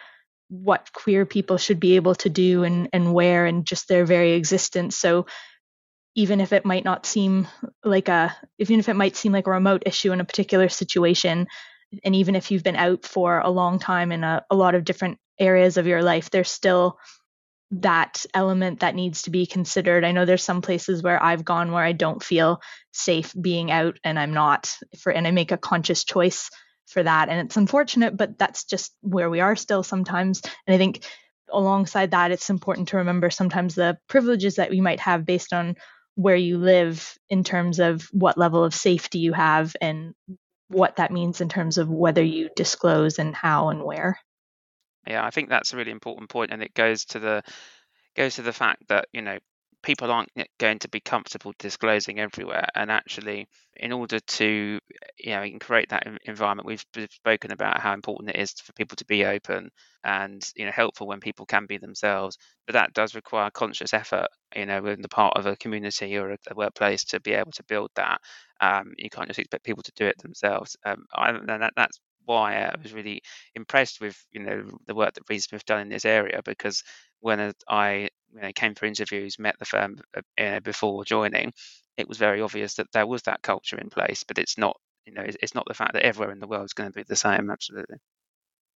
what 0.49 0.91
queer 0.93 1.25
people 1.25 1.57
should 1.57 1.79
be 1.79 1.95
able 1.95 2.15
to 2.15 2.29
do 2.29 2.63
and, 2.63 2.89
and 2.93 3.13
where 3.13 3.45
and 3.45 3.65
just 3.65 3.87
their 3.87 4.05
very 4.05 4.33
existence. 4.33 4.95
So 4.97 5.25
even 6.15 6.41
if 6.41 6.53
it 6.53 6.65
might 6.65 6.85
not 6.85 7.05
seem 7.05 7.47
like 7.83 8.07
a 8.07 8.35
even 8.57 8.79
if 8.79 8.89
it 8.89 8.95
might 8.95 9.15
seem 9.15 9.31
like 9.31 9.47
a 9.47 9.51
remote 9.51 9.83
issue 9.85 10.11
in 10.11 10.21
a 10.21 10.25
particular 10.25 10.69
situation, 10.69 11.47
and 12.03 12.15
even 12.15 12.35
if 12.35 12.49
you've 12.49 12.63
been 12.63 12.75
out 12.75 13.05
for 13.05 13.39
a 13.39 13.49
long 13.49 13.79
time 13.79 14.11
in 14.11 14.23
a, 14.23 14.43
a 14.49 14.55
lot 14.55 14.73
of 14.73 14.83
different 14.83 15.19
areas 15.39 15.77
of 15.77 15.85
your 15.85 16.01
life, 16.01 16.29
there's 16.31 16.49
still 16.49 16.97
that 17.71 18.25
element 18.33 18.79
that 18.79 18.95
needs 18.95 19.23
to 19.23 19.29
be 19.29 19.45
considered. 19.45 20.05
I 20.05 20.11
know 20.11 20.25
there's 20.25 20.43
some 20.43 20.61
places 20.61 21.03
where 21.03 21.21
I've 21.21 21.43
gone 21.43 21.71
where 21.71 21.83
I 21.83 21.91
don't 21.91 22.23
feel 22.23 22.61
safe 22.93 23.33
being 23.39 23.71
out 23.71 23.99
and 24.03 24.17
I'm 24.17 24.33
not 24.33 24.75
for 24.99 25.11
and 25.11 25.27
I 25.27 25.31
make 25.31 25.51
a 25.51 25.57
conscious 25.57 26.03
choice 26.03 26.49
for 26.87 27.03
that. 27.03 27.29
And 27.29 27.45
it's 27.45 27.57
unfortunate, 27.57 28.15
but 28.15 28.37
that's 28.37 28.63
just 28.63 28.93
where 29.01 29.29
we 29.29 29.41
are 29.41 29.55
still 29.55 29.83
sometimes. 29.83 30.41
And 30.65 30.73
I 30.73 30.77
think 30.77 31.05
alongside 31.51 32.11
that, 32.11 32.31
it's 32.31 32.49
important 32.49 32.89
to 32.89 32.97
remember 32.97 33.29
sometimes 33.29 33.75
the 33.75 33.97
privileges 34.07 34.55
that 34.55 34.69
we 34.69 34.81
might 34.81 35.01
have 35.01 35.25
based 35.25 35.51
on 35.53 35.75
where 36.15 36.35
you 36.35 36.57
live 36.57 37.17
in 37.29 37.43
terms 37.43 37.79
of 37.79 38.03
what 38.11 38.37
level 38.37 38.63
of 38.63 38.73
safety 38.73 39.19
you 39.19 39.33
have 39.33 39.75
and 39.81 40.13
what 40.69 40.95
that 40.95 41.11
means 41.11 41.41
in 41.41 41.49
terms 41.49 41.77
of 41.77 41.89
whether 41.89 42.23
you 42.23 42.49
disclose 42.55 43.19
and 43.19 43.35
how 43.35 43.69
and 43.69 43.83
where. 43.83 44.19
Yeah, 45.07 45.25
I 45.25 45.29
think 45.31 45.49
that's 45.49 45.73
a 45.73 45.77
really 45.77 45.91
important 45.91 46.29
point, 46.29 46.51
and 46.51 46.61
it 46.61 46.73
goes 46.73 47.05
to 47.05 47.19
the 47.19 47.43
goes 48.15 48.35
to 48.35 48.41
the 48.43 48.53
fact 48.53 48.87
that 48.89 49.07
you 49.13 49.21
know 49.21 49.37
people 49.83 50.11
aren't 50.11 50.29
going 50.59 50.79
to 50.79 50.89
be 50.89 50.99
comfortable 50.99 51.53
disclosing 51.59 52.19
everywhere 52.19 52.67
and 52.75 52.91
actually 52.91 53.47
in 53.77 53.93
order 53.93 54.19
to 54.21 54.79
you 55.19 55.31
know 55.31 55.45
create 55.61 55.89
that 55.89 56.07
environment 56.25 56.67
we've 56.67 56.85
spoken 57.11 57.51
about 57.51 57.79
how 57.79 57.93
important 57.93 58.29
it 58.31 58.37
is 58.37 58.51
for 58.53 58.73
people 58.73 58.95
to 58.97 59.05
be 59.05 59.25
open 59.25 59.69
and 60.03 60.43
you 60.55 60.65
know 60.65 60.71
helpful 60.71 61.07
when 61.07 61.19
people 61.19 61.45
can 61.45 61.65
be 61.67 61.77
themselves 61.77 62.37
but 62.65 62.73
that 62.73 62.93
does 62.93 63.15
require 63.15 63.49
conscious 63.51 63.93
effort 63.93 64.27
you 64.55 64.65
know 64.65 64.85
in 64.87 65.01
the 65.01 65.09
part 65.09 65.37
of 65.37 65.45
a 65.45 65.55
community 65.57 66.17
or 66.17 66.31
a, 66.31 66.37
workplace 66.55 67.03
to 67.05 67.19
be 67.21 67.33
able 67.33 67.51
to 67.51 67.63
build 67.65 67.91
that. 67.95 68.19
Um, 68.61 68.93
you 68.97 69.09
can't 69.09 69.27
just 69.27 69.39
expect 69.39 69.63
people 69.63 69.83
to 69.83 69.91
do 69.95 70.05
it 70.07 70.17
themselves. 70.19 70.75
Um, 70.85 71.05
I, 71.13 71.29
and 71.29 71.47
that, 71.47 71.73
that's 71.75 71.99
why 72.27 72.57
I 72.63 72.75
was 72.81 72.93
really 72.93 73.23
impressed 73.55 74.01
with 74.01 74.17
you 74.31 74.41
know 74.43 74.69
the 74.87 74.95
work 74.95 75.15
that 75.15 75.23
Reed 75.29 75.43
Smith 75.43 75.65
done 75.65 75.81
in 75.81 75.89
this 75.89 76.05
area 76.05 76.41
because 76.45 76.83
when 77.21 77.53
I 77.69 78.09
you 78.33 78.41
know, 78.41 78.51
came 78.53 78.75
for 78.75 78.85
interviews, 78.85 79.39
met 79.39 79.57
the 79.59 79.65
firm 79.65 79.97
uh, 80.39 80.59
before 80.61 81.05
joining, 81.05 81.53
it 81.97 82.07
was 82.09 82.19
very 82.19 82.41
obvious 82.41 82.75
that 82.75 82.91
there 82.93 83.07
was 83.07 83.23
that 83.23 83.41
culture 83.43 83.79
in 83.79 83.89
place. 83.89 84.23
But 84.25 84.39
it's 84.39 84.57
not 84.59 84.77
you 85.07 85.13
know 85.13 85.23
it's, 85.23 85.37
it's 85.43 85.55
not 85.55 85.65
the 85.67 85.73
fact 85.75 85.93
that 85.93 86.03
everywhere 86.03 86.33
in 86.33 86.39
the 86.39 86.47
world 86.47 86.65
is 86.65 86.73
going 86.73 86.91
to 86.91 86.95
be 86.97 87.03
the 87.03 87.15
same. 87.15 87.49
Absolutely. 87.51 87.97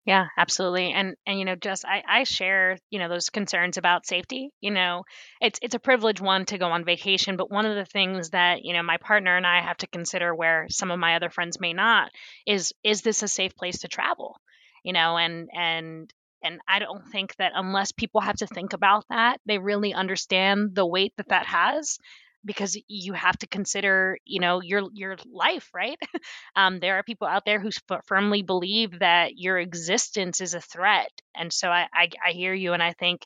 Yeah, 0.05 0.27
absolutely. 0.37 0.91
And 0.91 1.15
and 1.27 1.37
you 1.37 1.45
know, 1.45 1.55
just 1.55 1.85
I, 1.85 2.03
I 2.07 2.23
share, 2.23 2.77
you 2.89 2.99
know, 2.99 3.09
those 3.09 3.29
concerns 3.29 3.77
about 3.77 4.07
safety. 4.07 4.49
You 4.59 4.71
know, 4.71 5.03
it's 5.39 5.59
it's 5.61 5.75
a 5.75 5.79
privilege 5.79 6.19
one 6.19 6.45
to 6.45 6.57
go 6.57 6.67
on 6.71 6.83
vacation, 6.85 7.37
but 7.37 7.51
one 7.51 7.65
of 7.65 7.75
the 7.75 7.85
things 7.85 8.31
that, 8.31 8.63
you 8.63 8.73
know, 8.73 8.81
my 8.81 8.97
partner 8.97 9.35
and 9.37 9.45
I 9.45 9.61
have 9.61 9.77
to 9.77 9.87
consider 9.87 10.33
where 10.33 10.65
some 10.69 10.89
of 10.89 10.99
my 10.99 11.15
other 11.15 11.29
friends 11.29 11.59
may 11.59 11.73
not 11.73 12.11
is 12.47 12.73
is 12.83 13.01
this 13.03 13.21
a 13.23 13.27
safe 13.27 13.55
place 13.55 13.79
to 13.79 13.87
travel? 13.87 14.35
You 14.83 14.93
know, 14.93 15.17
and 15.17 15.49
and 15.53 16.11
and 16.43 16.59
I 16.67 16.79
don't 16.79 17.05
think 17.11 17.35
that 17.35 17.51
unless 17.53 17.91
people 17.91 18.21
have 18.21 18.37
to 18.37 18.47
think 18.47 18.73
about 18.73 19.03
that, 19.09 19.39
they 19.45 19.59
really 19.59 19.93
understand 19.93 20.73
the 20.73 20.85
weight 20.87 21.13
that 21.17 21.29
that 21.29 21.45
has 21.45 21.99
because 22.45 22.77
you 22.87 23.13
have 23.13 23.37
to 23.39 23.47
consider 23.47 24.17
you 24.25 24.39
know 24.39 24.61
your 24.61 24.83
your 24.93 25.17
life 25.31 25.69
right? 25.73 25.97
Um, 26.55 26.79
there 26.79 26.95
are 26.97 27.03
people 27.03 27.27
out 27.27 27.45
there 27.45 27.59
who 27.59 27.69
firmly 28.05 28.41
believe 28.41 28.99
that 28.99 29.37
your 29.37 29.57
existence 29.57 30.41
is 30.41 30.53
a 30.53 30.61
threat 30.61 31.11
and 31.35 31.53
so 31.53 31.69
I, 31.69 31.87
I, 31.93 32.09
I 32.27 32.31
hear 32.31 32.53
you 32.53 32.73
and 32.73 32.83
i 32.83 32.93
think 32.93 33.21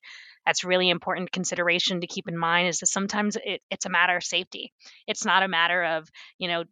that's 0.45 0.63
really 0.63 0.89
important 0.89 1.31
consideration 1.31 2.01
to 2.01 2.07
keep 2.07 2.27
in 2.27 2.37
mind 2.37 2.67
is 2.67 2.79
that 2.79 2.87
sometimes 2.87 3.37
it, 3.43 3.61
it's 3.71 3.85
a 3.85 3.89
matter 3.89 4.15
of 4.17 4.23
safety. 4.23 4.73
It's 5.07 5.25
not 5.25 5.41
a 5.43 5.47
matter 5.47 5.83
of 5.83 6.09
you 6.37 6.47
know 6.47 6.63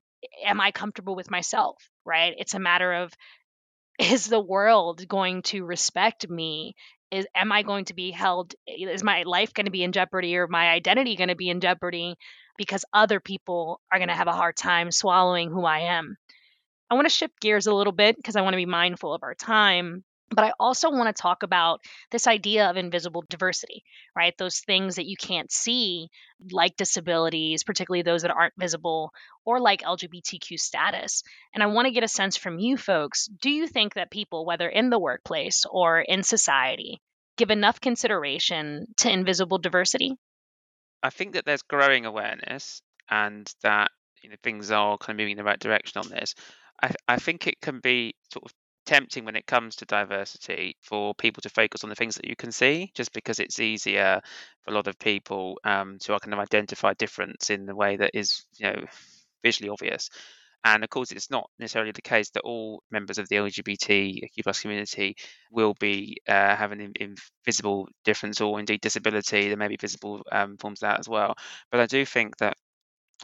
am 0.45 0.60
i 0.62 0.71
comfortable 0.71 1.15
with 1.15 1.32
myself 1.32 1.77
right? 2.06 2.34
It's 2.38 2.56
a 2.56 2.60
matter 2.60 2.93
of 2.93 3.13
is 3.99 4.25
the 4.27 4.39
world 4.39 5.08
going 5.08 5.43
to 5.43 5.63
respect 5.63 6.27
me 6.30 6.75
is 7.12 7.28
am 7.36 7.52
i 7.52 7.62
going 7.63 7.86
to 7.86 7.93
be 7.93 8.12
held 8.12 8.54
eh, 8.67 8.88
is 8.88 9.04
my 9.04 9.24
life 9.24 9.54
going 9.54 9.65
to 9.65 9.71
be 9.71 9.84
in 9.84 9.91
jeopardy 9.91 10.36
or 10.38 10.47
my 10.47 10.69
identity 10.69 11.15
going 11.15 11.30
to 11.30 11.36
be 11.36 11.50
in 11.50 11.62
jeopardy 11.62 12.15
because 12.58 12.86
other 12.93 13.19
people 13.19 13.80
are 13.91 14.00
going 14.00 14.10
to 14.10 14.15
have 14.15 14.28
a 14.28 14.34
hard 14.34 14.56
time 14.56 14.91
swallowing 14.91 15.50
who 15.50 15.65
i 15.65 15.80
am? 15.80 16.15
I 16.89 16.95
want 16.95 17.06
to 17.06 17.13
shift 17.13 17.39
gears 17.39 17.67
a 17.67 17.74
little 17.74 17.93
bit 17.93 18.15
because 18.15 18.36
i 18.36 18.41
want 18.41 18.54
to 18.54 18.58
be 18.58 18.65
mindful 18.65 19.13
of 19.13 19.24
our 19.24 19.36
time 19.36 20.04
but 20.34 20.46
I 20.46 20.54
also 20.60 20.89
want 20.89 21.13
to 21.13 21.22
talk 21.22 21.44
about 21.44 21.82
this 22.10 22.26
idea 22.26 22.70
of 22.70 22.78
invisible 22.78 23.24
diversity, 23.30 23.84
right? 24.15 24.34
Those 24.38 24.60
things 24.60 24.96
that 24.96 25.06
you 25.06 25.17
can't 25.17 25.52
see, 25.52 26.10
like 26.52 26.78
disabilities, 26.78 27.63
particularly 27.63 28.02
those 28.02 28.22
that 28.22 28.32
aren't 28.32 28.54
visible, 28.58 29.12
or 29.46 29.60
like 29.60 29.82
LGBTQ 29.82 30.58
status. 30.58 31.24
And 31.54 31.62
I 31.62 31.67
want 31.67 31.88
to 31.88 31.94
get 31.94 32.04
a 32.04 32.08
sense 32.08 32.38
from 32.38 32.60
you 32.60 32.78
folks 32.78 33.28
do 33.41 33.50
you 33.50 33.67
think 33.67 33.96
that 33.96 34.12
people, 34.12 34.46
whether 34.46 34.70
in 34.70 34.89
the 34.89 35.00
workplace 35.00 35.65
or 35.70 36.00
in 36.00 36.24
society, 36.24 37.02
give 37.38 37.52
enough 37.52 37.82
consideration 37.82 38.86
to 38.98 39.12
invisible 39.12 39.58
diversity? 39.58 40.15
I 41.04 41.10
think 41.10 41.34
that 41.34 41.46
there's 41.46 41.63
growing 41.63 42.06
awareness 42.06 42.82
and 43.10 43.52
that 43.63 43.91
you 44.24 44.30
know 44.30 44.36
things 44.44 44.72
are 44.72 44.98
kind 44.98 45.15
of 45.15 45.22
moving 45.22 45.32
in 45.32 45.38
the 45.38 45.44
right 45.44 45.60
direction 45.60 46.00
on 46.00 46.10
this. 46.10 46.36
I, 46.82 46.91
I 47.08 47.17
think 47.17 47.48
it 47.48 47.60
can 47.62 47.80
be 47.80 48.15
sort 48.32 48.46
of 48.46 48.54
tempting 48.86 49.26
when 49.26 49.36
it 49.36 49.48
comes 49.48 49.76
to 49.78 49.86
diversity 49.86 50.76
for 50.82 51.13
people 51.15 51.41
to 51.41 51.50
focus 51.50 51.84
on 51.84 51.89
the 51.89 51.96
things 51.96 52.15
that 52.15 52.28
you 52.28 52.36
can 52.36 52.52
see, 52.52 52.91
just 52.96 53.13
because 53.13 53.39
it's 53.39 53.60
easier 53.60 54.22
for 54.63 54.72
a 54.72 54.74
lot 54.74 54.88
of 54.88 54.98
people 55.00 55.58
um, 55.63 55.98
to 56.00 56.17
kind 56.20 56.34
of 56.34 56.39
identify 56.39 56.94
difference 56.94 57.50
in 57.50 57.65
the 57.65 57.76
way 57.76 57.98
that 57.98 58.12
is, 58.13 58.46
you 58.58 58.67
know, 58.67 58.84
visually 59.44 59.70
obvious. 59.70 60.10
And 60.63 60.84
of 60.84 60.89
course, 60.91 61.12
it's 61.12 61.32
not 61.32 61.50
necessarily 61.58 61.91
the 61.91 62.04
case 62.04 62.30
that 62.32 62.44
all 62.44 62.84
members 62.91 63.17
of 63.17 63.28
the 63.28 63.38
LGBTQ 63.38 64.44
plus 64.44 64.62
community 64.62 65.15
will 65.52 65.74
be 65.80 66.17
uh, 66.28 66.56
having 66.56 66.82
an 66.82 66.94
invisible 67.00 67.88
difference 68.06 68.41
or 68.41 68.60
indeed 68.60 68.82
disability. 68.82 69.48
There 69.48 69.58
may 69.58 69.70
be 69.70 69.78
visible 69.78 70.22
um, 70.32 70.58
forms 70.58 70.84
of 70.84 70.89
that 70.89 71.00
as 71.00 71.10
well. 71.10 71.34
But 71.72 71.80
I 71.80 71.88
do 71.88 72.06
think 72.06 72.38
that 72.38 72.58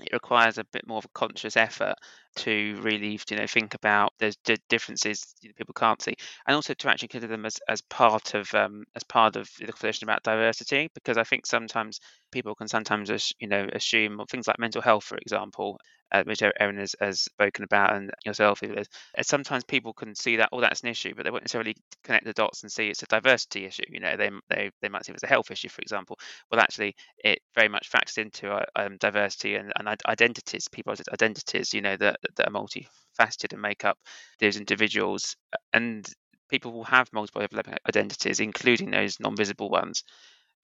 it 0.01 0.13
requires 0.13 0.57
a 0.57 0.63
bit 0.65 0.87
more 0.87 0.99
of 0.99 1.05
a 1.05 1.09
conscious 1.13 1.57
effort 1.57 1.95
to 2.37 2.79
really 2.81 3.19
you 3.29 3.37
know 3.37 3.47
think 3.47 3.73
about 3.73 4.13
those 4.19 4.35
differences 4.69 5.35
people 5.55 5.73
can't 5.73 6.01
see 6.01 6.13
and 6.47 6.55
also 6.55 6.73
to 6.73 6.89
actually 6.89 7.07
consider 7.07 7.31
them 7.31 7.45
as, 7.45 7.59
as 7.67 7.81
part 7.81 8.33
of 8.33 8.53
um, 8.53 8.83
as 8.95 9.03
part 9.03 9.35
of 9.35 9.49
the 9.59 9.65
conversation 9.65 10.05
about 10.07 10.23
diversity 10.23 10.89
because 10.93 11.17
i 11.17 11.23
think 11.23 11.45
sometimes 11.45 11.99
people 12.31 12.55
can 12.55 12.67
sometimes 12.67 13.33
you 13.39 13.47
know 13.47 13.67
assume 13.73 14.21
things 14.29 14.47
like 14.47 14.59
mental 14.59 14.81
health 14.81 15.03
for 15.03 15.17
example 15.17 15.77
uh, 16.11 16.23
which 16.23 16.41
Aaron 16.41 16.77
has, 16.77 16.95
has, 17.01 17.21
spoken 17.21 17.63
about 17.63 17.95
and 17.95 18.11
yourself 18.25 18.63
is 18.63 18.87
sometimes 19.21 19.63
people 19.63 19.93
can 19.93 20.15
see 20.15 20.37
that 20.37 20.49
oh 20.51 20.61
that's 20.61 20.81
an 20.81 20.89
issue 20.89 21.13
but 21.15 21.23
they 21.23 21.31
won't 21.31 21.43
necessarily 21.43 21.75
connect 22.03 22.25
the 22.25 22.33
dots 22.33 22.63
and 22.63 22.71
see 22.71 22.87
it's 22.87 23.03
a 23.03 23.07
diversity 23.07 23.65
issue 23.65 23.83
you 23.89 23.99
know 23.99 24.15
they, 24.15 24.29
they, 24.49 24.71
they 24.81 24.89
might 24.89 25.05
see 25.05 25.11
it 25.11 25.15
as 25.15 25.23
a 25.23 25.27
health 25.27 25.51
issue 25.51 25.69
for 25.69 25.81
example. 25.81 26.17
Well 26.51 26.61
actually 26.61 26.95
it 27.23 27.39
very 27.55 27.67
much 27.67 27.89
factors 27.89 28.17
into 28.17 28.51
uh, 28.51 28.65
um, 28.75 28.97
diversity 28.97 29.55
and, 29.55 29.71
and 29.75 29.87
identities 30.07 30.67
people's 30.67 31.01
identities 31.11 31.73
you 31.73 31.81
know 31.81 31.97
that, 31.97 32.19
that 32.35 32.47
are 32.47 32.51
multifaceted 32.51 33.53
and 33.53 33.61
make 33.61 33.85
up 33.85 33.97
those 34.39 34.57
individuals 34.57 35.35
and 35.73 36.07
people 36.49 36.71
will 36.71 36.83
have 36.85 37.11
multiple 37.13 37.41
identities 37.87 38.39
including 38.39 38.91
those 38.91 39.19
non-visible 39.19 39.69
ones. 39.69 40.03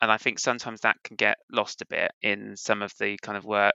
And 0.01 0.11
I 0.11 0.17
think 0.17 0.39
sometimes 0.39 0.81
that 0.81 0.97
can 1.03 1.15
get 1.15 1.37
lost 1.51 1.81
a 1.81 1.85
bit 1.85 2.11
in 2.21 2.55
some 2.57 2.81
of 2.81 2.93
the 2.99 3.17
kind 3.21 3.37
of 3.37 3.45
work 3.45 3.73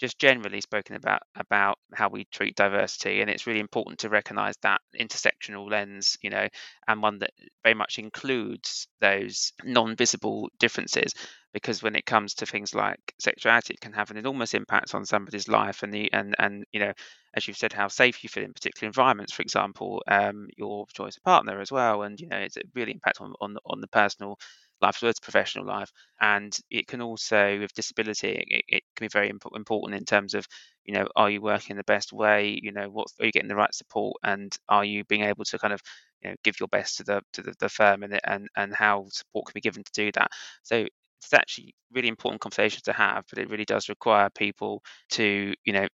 just 0.00 0.18
generally 0.18 0.60
spoken 0.60 0.96
about 0.96 1.22
about 1.36 1.78
how 1.92 2.08
we 2.08 2.24
treat 2.32 2.56
diversity. 2.56 3.20
And 3.20 3.30
it's 3.30 3.46
really 3.46 3.60
important 3.60 4.00
to 4.00 4.08
recognize 4.08 4.54
that 4.62 4.80
intersectional 4.98 5.70
lens 5.70 6.16
you 6.22 6.30
know 6.30 6.48
and 6.88 7.02
one 7.02 7.18
that 7.20 7.30
very 7.62 7.74
much 7.74 7.98
includes 7.98 8.88
those 9.00 9.52
non-visible 9.64 10.48
differences. 10.58 11.12
Because 11.52 11.82
when 11.82 11.94
it 11.94 12.06
comes 12.06 12.34
to 12.34 12.46
things 12.46 12.74
like 12.74 12.98
sexuality 13.20 13.74
it 13.74 13.80
can 13.80 13.92
have 13.92 14.10
an 14.10 14.16
enormous 14.16 14.54
impact 14.54 14.94
on 14.94 15.04
somebody's 15.04 15.48
life 15.48 15.82
and 15.82 15.92
the 15.92 16.12
and 16.12 16.34
and 16.38 16.64
you 16.72 16.80
know 16.80 16.92
as 17.34 17.46
you've 17.46 17.56
said 17.56 17.72
how 17.72 17.88
safe 17.88 18.22
you 18.22 18.28
feel 18.28 18.44
in 18.44 18.52
particular 18.52 18.86
environments 18.88 19.32
for 19.32 19.42
example 19.42 20.02
um, 20.08 20.48
your 20.56 20.86
choice 20.94 21.16
of 21.16 21.22
partner 21.22 21.60
as 21.60 21.72
well 21.72 22.02
and 22.02 22.20
you 22.20 22.28
know 22.28 22.36
it's 22.38 22.56
really 22.74 22.92
impact 22.92 23.20
on 23.20 23.34
on, 23.40 23.56
on 23.66 23.80
the 23.80 23.88
personal 23.88 24.38
life 24.80 24.96
as 24.96 25.02
well 25.02 25.10
as 25.10 25.20
professional 25.20 25.64
life. 25.64 25.90
And 26.20 26.56
it 26.70 26.86
can 26.86 27.00
also, 27.00 27.58
with 27.60 27.72
disability, 27.74 28.44
it, 28.48 28.64
it 28.68 28.82
can 28.96 29.04
be 29.06 29.08
very 29.08 29.30
imp- 29.30 29.44
important 29.54 29.98
in 29.98 30.04
terms 30.04 30.34
of, 30.34 30.46
you 30.84 30.94
know, 30.94 31.06
are 31.16 31.30
you 31.30 31.40
working 31.40 31.76
the 31.76 31.84
best 31.84 32.12
way? 32.12 32.58
You 32.60 32.72
know, 32.72 32.88
what 32.90 33.06
are 33.20 33.26
you 33.26 33.32
getting 33.32 33.48
the 33.48 33.56
right 33.56 33.74
support, 33.74 34.16
and 34.22 34.54
are 34.68 34.84
you 34.84 35.04
being 35.04 35.22
able 35.22 35.44
to 35.44 35.58
kind 35.58 35.72
of, 35.72 35.80
you 36.22 36.30
know, 36.30 36.36
give 36.44 36.58
your 36.60 36.68
best 36.68 36.96
to 36.98 37.04
the 37.04 37.22
to 37.34 37.42
the, 37.42 37.54
the 37.60 37.68
firm 37.68 38.02
and 38.02 38.18
and 38.24 38.48
and 38.56 38.74
how 38.74 39.06
support 39.10 39.46
can 39.46 39.52
be 39.54 39.60
given 39.60 39.84
to 39.84 39.92
do 39.92 40.10
that. 40.12 40.30
So 40.62 40.86
it's 41.22 41.32
actually 41.32 41.74
really 41.92 42.08
important 42.08 42.40
conversation 42.40 42.80
to 42.84 42.92
have, 42.92 43.24
but 43.30 43.38
it 43.38 43.48
really 43.48 43.64
does 43.64 43.88
require 43.88 44.28
people 44.30 44.82
to, 45.12 45.54
you 45.64 45.72
know, 45.72 45.86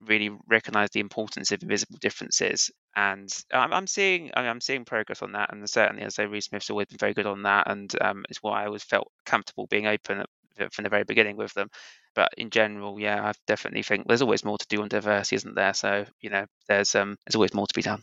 really 0.00 0.30
recognize 0.48 0.90
the 0.90 1.00
importance 1.00 1.52
of 1.52 1.62
invisible 1.62 1.98
differences 2.00 2.70
and 2.94 3.28
I'm, 3.52 3.72
I'm 3.72 3.86
seeing 3.86 4.30
I 4.34 4.44
am 4.44 4.60
seeing 4.60 4.84
progress 4.84 5.22
on 5.22 5.32
that 5.32 5.52
and 5.52 5.68
certainly 5.68 6.02
as 6.02 6.18
I 6.18 6.24
say 6.24 6.26
Reed 6.26 6.44
Smith's 6.44 6.70
always 6.70 6.86
been 6.86 6.98
very 6.98 7.14
good 7.14 7.26
on 7.26 7.42
that 7.42 7.70
and 7.70 7.90
um, 8.00 8.24
it's 8.28 8.42
why 8.42 8.62
I 8.62 8.66
always 8.66 8.84
felt 8.84 9.10
comfortable 9.24 9.66
being 9.68 9.86
open 9.86 10.24
from 10.72 10.82
the 10.84 10.88
very 10.88 11.04
beginning 11.04 11.36
with 11.36 11.52
them. 11.54 11.68
But 12.14 12.30
in 12.36 12.50
general 12.50 13.00
yeah 13.00 13.26
I 13.26 13.32
definitely 13.46 13.82
think 13.82 14.06
there's 14.06 14.22
always 14.22 14.44
more 14.44 14.58
to 14.58 14.66
do 14.68 14.82
on 14.82 14.88
diversity 14.88 15.36
isn't 15.36 15.54
there? 15.54 15.74
So 15.74 16.04
you 16.20 16.30
know 16.30 16.46
there's 16.68 16.94
um 16.94 17.16
there's 17.26 17.36
always 17.36 17.54
more 17.54 17.66
to 17.66 17.74
be 17.74 17.82
done. 17.82 18.02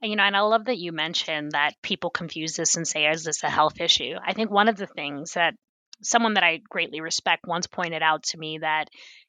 You 0.00 0.14
know, 0.14 0.22
and 0.22 0.36
I 0.36 0.40
love 0.40 0.66
that 0.66 0.78
you 0.78 0.92
mentioned 0.92 1.52
that 1.52 1.74
people 1.82 2.10
confuse 2.10 2.54
this 2.54 2.76
and 2.76 2.86
say, 2.86 3.06
is 3.06 3.24
this 3.24 3.42
a 3.42 3.50
health 3.50 3.80
issue? 3.80 4.14
I 4.24 4.32
think 4.32 4.48
one 4.48 4.68
of 4.68 4.76
the 4.76 4.86
things 4.86 5.32
that 5.32 5.54
someone 6.02 6.34
that 6.34 6.44
I 6.44 6.60
greatly 6.68 7.00
respect 7.00 7.46
once 7.46 7.66
pointed 7.66 8.02
out 8.02 8.22
to 8.24 8.38
me 8.38 8.58
that 8.58 8.88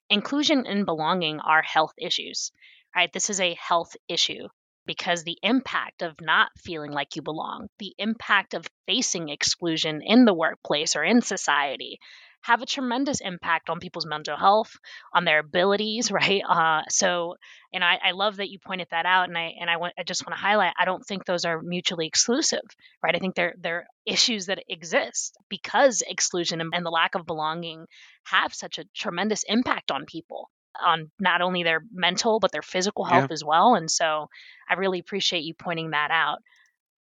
inclusion 0.10 0.66
and 0.68 0.86
belonging 0.86 1.40
are 1.40 1.62
health 1.62 1.94
issues, 1.98 2.52
right? 2.96 3.12
This 3.14 3.30
is 3.30 3.40
a 3.40 3.56
health 3.56 3.96
issue. 4.08 4.48
because 4.86 5.24
the 5.24 5.38
impact 5.44 6.02
of 6.02 6.20
not 6.20 6.52
feeling 6.58 6.92
like 6.92 7.16
you 7.16 7.22
belong, 7.22 7.70
the 7.78 7.94
impact 8.00 8.54
of 8.56 8.66
facing 8.88 9.30
exclusion 9.30 10.02
in 10.02 10.26
the 10.26 10.34
workplace 10.34 10.96
or 10.96 11.04
in 11.04 11.22
society, 11.22 12.00
have 12.42 12.62
a 12.62 12.66
tremendous 12.66 13.22
impact 13.22 13.70
on 13.70 13.80
people's 13.80 14.06
mental 14.06 14.38
health, 14.38 14.72
on 15.14 15.26
their 15.26 15.40
abilities, 15.40 16.12
right? 16.12 16.42
Uh, 16.48 16.84
so, 16.90 17.36
and 17.74 17.84
I, 17.84 18.00
I 18.04 18.12
love 18.12 18.38
that 18.38 18.50
you 18.50 18.60
pointed 18.60 18.88
that 18.92 19.06
out, 19.06 19.28
and 19.28 19.38
I 19.38 19.54
and 19.60 19.70
I 19.70 19.78
want 19.78 19.94
I 19.98 20.04
just 20.04 20.26
want 20.26 20.38
to 20.38 20.42
highlight. 20.42 20.74
I 20.80 20.86
don't 20.86 21.06
think 21.06 21.26
those 21.26 21.46
are 21.46 21.62
mutually 21.62 22.08
exclusive, 22.08 22.64
right? 23.04 23.16
I 23.16 23.20
think 23.20 23.36
they're 23.36 23.56
they're 23.60 23.88
issues 24.06 24.48
that 24.48 24.64
exist 24.68 25.38
because 25.50 26.02
exclusion 26.08 26.62
and, 26.62 26.86
the 26.86 26.90
lack 26.90 27.16
of 27.16 27.26
belonging 27.26 27.86
have 28.24 28.54
such 28.54 28.80
a 28.80 28.86
tremendous 28.96 29.44
impact 29.48 29.92
on 29.92 30.06
people 30.06 30.50
on 30.82 31.12
not 31.20 31.42
only 31.42 31.64
their 31.64 31.82
mental 31.92 32.40
but 32.40 32.52
their 32.52 32.62
physical 32.62 33.04
health 33.04 33.28
yeah. 33.30 33.34
as 33.34 33.44
well. 33.44 33.76
And 33.76 33.92
so, 33.92 34.30
I 34.70 34.76
really 34.76 35.00
appreciate 35.00 35.44
you 35.44 35.54
pointing 35.54 35.92
that 35.92 36.12
out. 36.12 36.40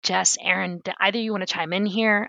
Jess, 0.03 0.37
Aaron, 0.41 0.81
either 1.01 1.19
you 1.19 1.33
want 1.33 1.47
to 1.47 1.53
chime 1.53 1.73
in 1.73 1.87
here? 1.87 2.29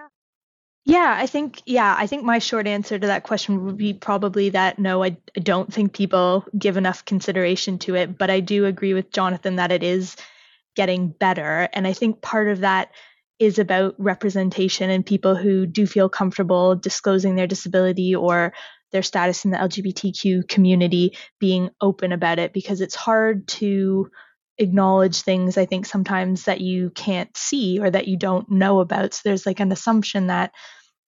Yeah, 0.89 1.15
I 1.15 1.27
think 1.27 1.61
yeah, 1.67 1.95
I 1.95 2.07
think 2.07 2.23
my 2.23 2.39
short 2.39 2.65
answer 2.65 2.97
to 2.97 3.07
that 3.07 3.21
question 3.21 3.63
would 3.63 3.77
be 3.77 3.93
probably 3.93 4.49
that 4.49 4.79
no, 4.79 5.03
I, 5.03 5.17
I 5.37 5.39
don't 5.39 5.71
think 5.71 5.93
people 5.93 6.45
give 6.57 6.77
enough 6.77 7.05
consideration 7.05 7.77
to 7.79 7.93
it, 7.93 8.17
but 8.17 8.31
I 8.31 8.39
do 8.39 8.65
agree 8.65 8.95
with 8.95 9.11
Jonathan 9.11 9.57
that 9.57 9.71
it 9.71 9.83
is 9.83 10.15
getting 10.75 11.09
better, 11.09 11.69
and 11.73 11.85
I 11.85 11.93
think 11.93 12.23
part 12.23 12.47
of 12.47 12.61
that 12.61 12.89
is 13.37 13.59
about 13.59 13.93
representation 13.99 14.89
and 14.89 15.05
people 15.05 15.35
who 15.35 15.67
do 15.67 15.85
feel 15.85 16.09
comfortable 16.09 16.75
disclosing 16.75 17.35
their 17.35 17.45
disability 17.45 18.15
or 18.15 18.51
their 18.91 19.03
status 19.03 19.45
in 19.45 19.51
the 19.51 19.57
LGBTQ 19.59 20.47
community 20.47 21.15
being 21.39 21.69
open 21.79 22.11
about 22.11 22.39
it 22.39 22.51
because 22.51 22.81
it's 22.81 22.95
hard 22.95 23.47
to 23.47 24.09
acknowledge 24.57 25.21
things 25.21 25.55
I 25.55 25.65
think 25.67 25.85
sometimes 25.85 26.45
that 26.45 26.61
you 26.61 26.89
can't 26.89 27.35
see 27.37 27.79
or 27.79 27.91
that 27.91 28.07
you 28.07 28.17
don't 28.17 28.49
know 28.49 28.79
about. 28.79 29.13
So 29.13 29.21
there's 29.23 29.45
like 29.45 29.59
an 29.59 29.71
assumption 29.71 30.27
that 30.27 30.51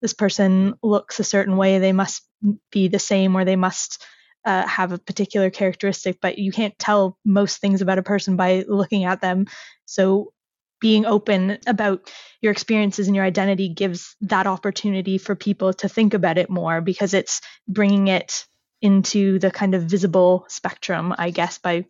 this 0.02 0.14
person 0.14 0.76
looks 0.82 1.20
a 1.20 1.24
certain 1.24 1.58
way, 1.58 1.80
they 1.80 1.94
must 1.94 2.24
be 2.72 2.88
the 2.88 3.00
same 3.00 3.36
or 3.36 3.46
they 3.46 3.56
must 3.56 4.04
uh, 4.46 4.66
have 4.68 4.92
a 4.92 4.98
particular 4.98 5.50
characteristic, 5.50 6.20
but 6.22 6.38
you 6.38 6.52
can't 6.52 6.78
tell 6.80 7.18
most 7.24 7.60
things 7.62 7.82
about 7.82 8.00
a 8.00 8.04
person 8.04 8.36
by 8.36 8.66
looking 8.68 9.04
at 9.04 9.22
them. 9.22 9.46
So 9.86 10.34
being 10.80 11.06
open 11.06 11.60
about 11.68 12.12
your 12.42 12.52
experiences 12.52 13.08
and 13.08 13.16
your 13.16 13.26
identity 13.26 13.70
gives 13.70 14.16
that 14.22 14.48
opportunity 14.48 15.20
for 15.20 15.36
people 15.36 15.74
to 15.74 15.88
think 15.88 16.16
about 16.16 16.40
it 16.40 16.50
more 16.50 16.82
because 16.82 17.14
it's 17.14 17.40
bringing 17.68 18.08
it 18.08 18.46
into 18.82 19.38
the 19.38 19.52
kind 19.52 19.76
of 19.76 19.84
visible 19.84 20.46
spectrum, 20.48 21.14
I 21.16 21.30
guess, 21.30 21.60
by 21.60 21.86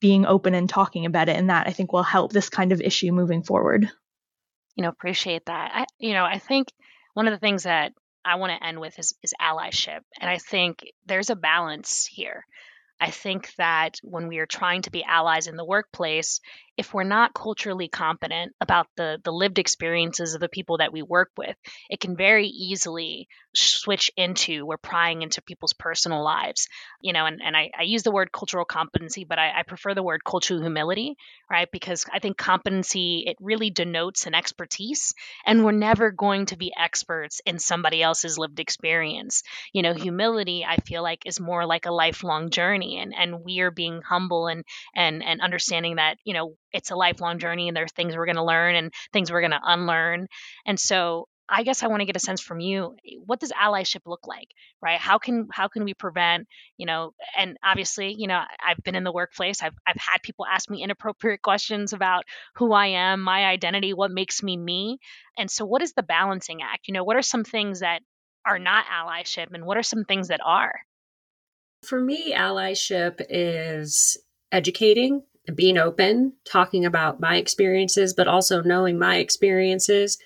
being 0.00 0.26
open 0.26 0.54
and 0.54 0.68
talking 0.68 1.06
about 1.06 1.28
it. 1.28 1.36
And 1.36 1.50
that 1.50 1.68
I 1.68 1.72
think 1.72 1.92
will 1.92 2.02
help 2.02 2.32
this 2.32 2.48
kind 2.48 2.72
of 2.72 2.80
issue 2.80 3.12
moving 3.12 3.44
forward. 3.44 3.88
You 4.74 4.82
know, 4.82 4.88
appreciate 4.88 5.46
that. 5.46 5.70
I, 5.72 5.86
you 6.00 6.12
know, 6.12 6.24
I 6.24 6.38
think 6.38 6.68
one 7.14 7.26
of 7.26 7.32
the 7.32 7.38
things 7.38 7.64
that 7.64 7.92
I 8.24 8.36
want 8.36 8.52
to 8.52 8.66
end 8.66 8.80
with 8.80 8.98
is, 8.98 9.14
is 9.22 9.34
allyship. 9.40 10.00
And 10.20 10.30
I 10.30 10.38
think 10.38 10.84
there's 11.06 11.30
a 11.30 11.36
balance 11.36 12.06
here. 12.06 12.44
I 13.00 13.10
think 13.10 13.52
that 13.56 13.96
when 14.02 14.28
we 14.28 14.38
are 14.38 14.46
trying 14.46 14.82
to 14.82 14.90
be 14.90 15.02
allies 15.02 15.48
in 15.48 15.56
the 15.56 15.64
workplace, 15.64 16.40
if 16.76 16.94
we're 16.94 17.04
not 17.04 17.34
culturally 17.34 17.88
competent 17.88 18.52
about 18.60 18.86
the 18.96 19.18
the 19.24 19.32
lived 19.32 19.58
experiences 19.58 20.34
of 20.34 20.40
the 20.40 20.48
people 20.48 20.78
that 20.78 20.92
we 20.92 21.02
work 21.02 21.30
with, 21.36 21.56
it 21.90 22.00
can 22.00 22.16
very 22.16 22.46
easily 22.46 23.28
switch 23.54 24.10
into 24.16 24.64
we're 24.64 24.78
prying 24.78 25.22
into 25.22 25.42
people's 25.42 25.74
personal 25.74 26.24
lives. 26.24 26.68
You 27.02 27.12
know, 27.12 27.26
and, 27.26 27.40
and 27.44 27.56
I, 27.56 27.70
I 27.78 27.82
use 27.82 28.02
the 28.02 28.10
word 28.10 28.32
cultural 28.32 28.64
competency, 28.64 29.24
but 29.24 29.38
I, 29.38 29.60
I 29.60 29.62
prefer 29.64 29.94
the 29.94 30.02
word 30.02 30.24
cultural 30.24 30.60
humility, 30.60 31.16
right? 31.50 31.68
Because 31.70 32.06
I 32.12 32.18
think 32.18 32.36
competency 32.36 33.24
it 33.26 33.36
really 33.40 33.70
denotes 33.70 34.26
an 34.26 34.34
expertise, 34.34 35.14
and 35.44 35.64
we're 35.64 35.72
never 35.72 36.10
going 36.10 36.46
to 36.46 36.56
be 36.56 36.72
experts 36.78 37.40
in 37.44 37.58
somebody 37.58 38.02
else's 38.02 38.38
lived 38.38 38.60
experience. 38.60 39.42
You 39.72 39.82
know, 39.82 39.92
humility 39.94 40.64
I 40.66 40.76
feel 40.76 41.02
like 41.02 41.26
is 41.26 41.40
more 41.40 41.66
like 41.66 41.86
a 41.86 41.92
lifelong 41.92 42.50
journey, 42.50 42.98
and 42.98 43.14
and 43.14 43.44
we 43.44 43.60
are 43.60 43.70
being 43.70 44.00
humble 44.00 44.46
and 44.46 44.64
and 44.94 45.22
and 45.22 45.40
understanding 45.40 45.96
that 45.96 46.16
you 46.24 46.34
know 46.34 46.56
it's 46.72 46.90
a 46.90 46.96
lifelong 46.96 47.38
journey 47.38 47.68
and 47.68 47.76
there's 47.76 47.92
things 47.92 48.16
we're 48.16 48.26
going 48.26 48.36
to 48.36 48.44
learn 48.44 48.74
and 48.74 48.92
things 49.12 49.30
we're 49.30 49.40
going 49.40 49.52
to 49.52 49.60
unlearn. 49.62 50.26
And 50.66 50.78
so 50.78 51.28
I 51.48 51.64
guess 51.64 51.82
I 51.82 51.88
want 51.88 52.00
to 52.00 52.06
get 52.06 52.16
a 52.16 52.20
sense 52.20 52.40
from 52.40 52.60
you 52.60 52.96
eh, 53.06 53.16
what 53.24 53.40
does 53.40 53.52
allyship 53.52 54.00
look 54.06 54.26
like 54.26 54.48
right 54.80 54.98
how 54.98 55.18
can 55.18 55.48
how 55.52 55.68
can 55.68 55.84
we 55.84 55.92
prevent 55.92 56.48
you 56.78 56.86
know 56.86 57.12
and 57.36 57.56
obviously 57.62 58.14
you 58.16 58.26
know 58.26 58.40
I've 58.64 58.82
been 58.82 58.94
in 58.94 59.04
the 59.04 59.12
workplace 59.12 59.62
I've 59.62 59.74
I've 59.86 59.96
had 59.98 60.22
people 60.22 60.46
ask 60.46 60.70
me 60.70 60.82
inappropriate 60.82 61.42
questions 61.42 61.92
about 61.92 62.24
who 62.54 62.72
I 62.72 62.86
am 62.88 63.20
my 63.20 63.44
identity 63.44 63.92
what 63.92 64.10
makes 64.10 64.42
me 64.42 64.56
me 64.56 64.98
and 65.36 65.50
so 65.50 65.66
what 65.66 65.82
is 65.82 65.92
the 65.92 66.02
balancing 66.02 66.62
act 66.62 66.88
you 66.88 66.94
know 66.94 67.04
what 67.04 67.16
are 67.16 67.22
some 67.22 67.44
things 67.44 67.80
that 67.80 68.02
are 68.46 68.58
not 68.58 68.86
allyship 68.86 69.52
and 69.52 69.64
what 69.64 69.76
are 69.76 69.82
some 69.82 70.04
things 70.04 70.28
that 70.28 70.40
are 70.44 70.80
for 71.84 72.00
me 72.00 72.32
allyship 72.32 73.20
is 73.28 74.16
educating 74.50 75.22
being 75.54 75.78
open, 75.78 76.34
talking 76.44 76.84
about 76.84 77.20
my 77.20 77.36
experiences, 77.36 78.14
but 78.14 78.28
also 78.28 78.62
knowing 78.62 78.98
my 78.98 79.16
experiences. 79.16 80.18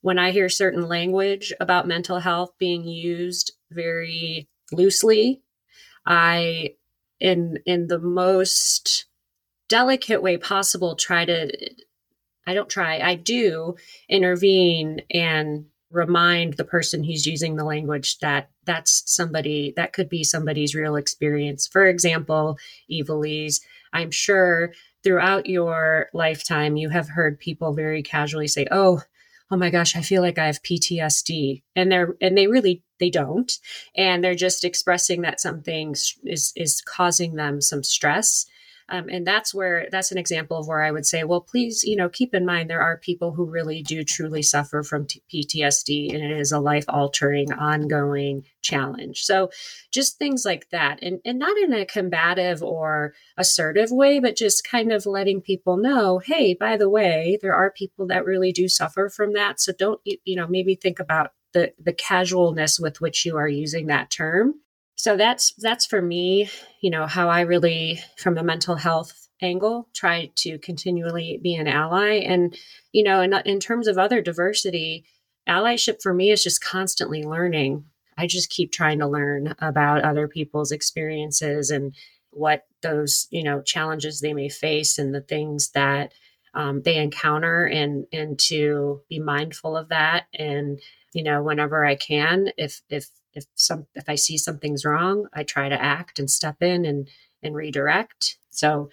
When 0.00 0.18
I 0.18 0.30
hear 0.30 0.48
certain 0.48 0.88
language 0.88 1.52
about 1.60 1.86
mental 1.86 2.18
health 2.18 2.52
being 2.58 2.84
used 2.84 3.52
very 3.70 4.48
loosely, 4.72 5.42
I, 6.06 6.74
in 7.20 7.58
in 7.66 7.88
the 7.88 7.98
most 7.98 9.06
delicate 9.68 10.22
way 10.22 10.36
possible, 10.36 10.96
try 10.96 11.24
to. 11.24 11.50
I 12.46 12.54
don't 12.54 12.70
try. 12.70 13.00
I 13.00 13.14
do 13.14 13.76
intervene 14.08 15.02
and 15.10 15.66
remind 15.90 16.54
the 16.54 16.64
person 16.64 17.02
who's 17.02 17.26
using 17.26 17.56
the 17.56 17.64
language 17.64 18.18
that 18.18 18.50
that's 18.64 19.02
somebody 19.06 19.72
that 19.76 19.92
could 19.92 20.08
be 20.08 20.24
somebody's 20.24 20.74
real 20.74 20.96
experience. 20.96 21.66
For 21.66 21.86
example, 21.86 22.58
Iveliz 22.90 23.60
I'm 23.92 24.10
sure 24.10 24.72
throughout 25.02 25.46
your 25.46 26.08
lifetime, 26.12 26.76
you 26.76 26.88
have 26.90 27.08
heard 27.08 27.38
people 27.38 27.72
very 27.74 28.02
casually 28.02 28.48
say, 28.48 28.66
Oh, 28.70 29.02
oh 29.50 29.56
my 29.56 29.70
gosh, 29.70 29.96
I 29.96 30.02
feel 30.02 30.22
like 30.22 30.38
I 30.38 30.46
have 30.46 30.62
PTSD. 30.62 31.62
And 31.74 31.90
they're, 31.90 32.14
and 32.20 32.36
they 32.36 32.46
really, 32.46 32.82
they 33.00 33.10
don't. 33.10 33.50
And 33.96 34.22
they're 34.22 34.34
just 34.34 34.64
expressing 34.64 35.22
that 35.22 35.40
something 35.40 35.94
is, 36.24 36.52
is 36.54 36.82
causing 36.82 37.34
them 37.34 37.60
some 37.60 37.82
stress. 37.82 38.46
Um, 38.90 39.08
and 39.10 39.26
that's 39.26 39.54
where 39.54 39.86
that's 39.90 40.12
an 40.12 40.18
example 40.18 40.56
of 40.56 40.66
where 40.66 40.82
I 40.82 40.90
would 40.90 41.06
say, 41.06 41.24
well, 41.24 41.40
please, 41.40 41.84
you 41.84 41.96
know, 41.96 42.08
keep 42.08 42.34
in 42.34 42.46
mind 42.46 42.70
there 42.70 42.82
are 42.82 42.96
people 42.96 43.32
who 43.32 43.44
really 43.44 43.82
do 43.82 44.02
truly 44.02 44.42
suffer 44.42 44.82
from 44.82 45.06
t- 45.06 45.22
PTSD, 45.32 46.14
and 46.14 46.22
it 46.22 46.40
is 46.40 46.52
a 46.52 46.60
life 46.60 46.84
altering, 46.88 47.52
ongoing 47.52 48.44
challenge. 48.62 49.24
So, 49.24 49.50
just 49.90 50.18
things 50.18 50.44
like 50.44 50.70
that, 50.70 50.98
and 51.02 51.20
and 51.24 51.38
not 51.38 51.58
in 51.58 51.72
a 51.74 51.84
combative 51.84 52.62
or 52.62 53.14
assertive 53.36 53.90
way, 53.90 54.20
but 54.20 54.36
just 54.36 54.66
kind 54.66 54.92
of 54.92 55.06
letting 55.06 55.40
people 55.42 55.76
know, 55.76 56.18
hey, 56.18 56.54
by 56.54 56.76
the 56.76 56.88
way, 56.88 57.38
there 57.42 57.54
are 57.54 57.70
people 57.70 58.06
that 58.06 58.24
really 58.24 58.52
do 58.52 58.68
suffer 58.68 59.08
from 59.08 59.34
that. 59.34 59.60
So 59.60 59.72
don't 59.72 60.00
you 60.04 60.36
know 60.36 60.46
maybe 60.46 60.74
think 60.74 60.98
about 60.98 61.32
the 61.52 61.72
the 61.78 61.92
casualness 61.92 62.78
with 62.78 63.00
which 63.00 63.24
you 63.24 63.36
are 63.36 63.48
using 63.48 63.86
that 63.86 64.10
term 64.10 64.54
so 64.98 65.16
that's 65.16 65.54
that's 65.58 65.86
for 65.86 66.02
me 66.02 66.50
you 66.82 66.90
know 66.90 67.06
how 67.06 67.28
i 67.28 67.40
really 67.40 68.00
from 68.16 68.36
a 68.36 68.42
mental 68.42 68.76
health 68.76 69.28
angle 69.40 69.88
try 69.94 70.30
to 70.36 70.58
continually 70.58 71.38
be 71.42 71.54
an 71.54 71.68
ally. 71.68 72.16
And 72.16 72.56
you 72.92 73.04
know 73.04 73.20
in, 73.20 73.34
in 73.44 73.60
terms 73.60 73.86
of 73.86 73.98
other 73.98 74.20
diversity 74.20 75.04
allyship 75.48 76.02
for 76.02 76.12
me 76.12 76.30
is 76.30 76.42
just 76.42 76.62
constantly 76.62 77.22
learning. 77.22 77.84
I 78.16 78.26
just 78.26 78.50
keep 78.50 78.72
trying 78.72 78.98
to 78.98 79.06
learn 79.06 79.54
about 79.60 80.02
other 80.02 80.26
people's 80.28 80.72
experiences 80.72 81.70
and 81.70 81.94
what 82.30 82.66
those 82.82 83.26
you 83.30 83.42
know 83.42 83.62
challenges 83.62 84.20
they 84.20 84.34
may 84.34 84.48
face 84.48 84.98
and 84.98 85.14
the 85.14 85.20
things 85.20 85.70
that 85.70 86.12
um, 86.54 86.82
they 86.82 86.96
encounter 86.96 87.64
and 87.64 88.06
and 88.12 88.38
to 88.40 89.02
be 89.08 89.18
mindful 89.18 89.76
of 89.76 89.88
that. 89.90 90.26
And 90.34 90.80
you 91.14 91.22
know 91.22 91.42
whenever 91.42 91.86
i 91.86 91.94
can 91.94 92.50
if 92.58 92.82
if 92.90 93.08
if 93.34 93.44
some 93.54 93.86
if 93.94 94.08
i 94.08 94.14
see 94.14 94.36
something's 94.38 94.84
wrong 94.84 95.26
i 95.32 95.42
try 95.42 95.68
to 95.68 95.82
act 95.82 96.18
and 96.18 96.30
step 96.30 96.62
in 96.62 96.84
and 96.84 97.08
and 97.42 97.54
redirect. 97.54 98.38
So 98.50 98.90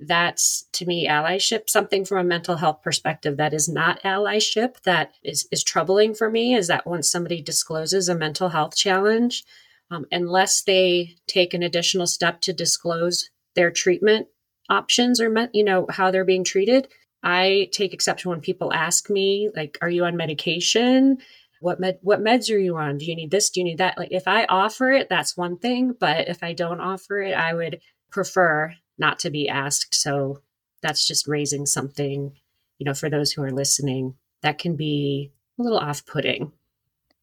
that's 0.00 0.64
to 0.72 0.86
me 0.86 1.08
allyship 1.08 1.68
something 1.68 2.04
from 2.04 2.18
a 2.18 2.24
mental 2.24 2.54
health 2.54 2.82
perspective 2.82 3.36
that 3.36 3.52
is 3.52 3.68
not 3.68 4.00
allyship 4.04 4.80
that 4.84 5.12
is 5.24 5.48
is 5.50 5.64
troubling 5.64 6.14
for 6.14 6.30
me 6.30 6.54
is 6.54 6.68
that 6.68 6.86
once 6.86 7.10
somebody 7.10 7.42
discloses 7.42 8.08
a 8.08 8.14
mental 8.14 8.50
health 8.50 8.76
challenge 8.76 9.42
um, 9.90 10.06
unless 10.12 10.62
they 10.62 11.16
take 11.26 11.52
an 11.52 11.64
additional 11.64 12.06
step 12.06 12.40
to 12.40 12.52
disclose 12.52 13.28
their 13.56 13.72
treatment 13.72 14.28
options 14.70 15.20
or 15.20 15.48
you 15.52 15.64
know 15.64 15.84
how 15.90 16.12
they're 16.12 16.24
being 16.24 16.44
treated 16.44 16.86
i 17.24 17.68
take 17.72 17.92
exception 17.92 18.30
when 18.30 18.40
people 18.40 18.72
ask 18.72 19.10
me 19.10 19.50
like 19.56 19.76
are 19.82 19.90
you 19.90 20.04
on 20.04 20.16
medication 20.16 21.18
what 21.60 21.80
med 21.80 21.98
what 22.02 22.20
meds 22.20 22.52
are 22.54 22.58
you 22.58 22.76
on 22.76 22.98
do 22.98 23.04
you 23.06 23.16
need 23.16 23.30
this 23.30 23.50
do 23.50 23.60
you 23.60 23.64
need 23.64 23.78
that 23.78 23.98
like 23.98 24.12
if 24.12 24.26
i 24.26 24.44
offer 24.46 24.90
it 24.90 25.08
that's 25.08 25.36
one 25.36 25.58
thing 25.58 25.94
but 25.98 26.28
if 26.28 26.42
i 26.42 26.52
don't 26.52 26.80
offer 26.80 27.20
it 27.20 27.32
i 27.32 27.52
would 27.54 27.80
prefer 28.10 28.72
not 28.98 29.18
to 29.18 29.30
be 29.30 29.48
asked 29.48 29.94
so 29.94 30.40
that's 30.82 31.06
just 31.06 31.26
raising 31.26 31.66
something, 31.66 32.32
you 32.78 32.84
know, 32.84 32.94
for 32.94 33.10
those 33.10 33.32
who 33.32 33.42
are 33.42 33.50
listening, 33.50 34.14
that 34.42 34.58
can 34.58 34.76
be 34.76 35.32
a 35.58 35.62
little 35.62 35.78
off 35.78 36.06
putting. 36.06 36.52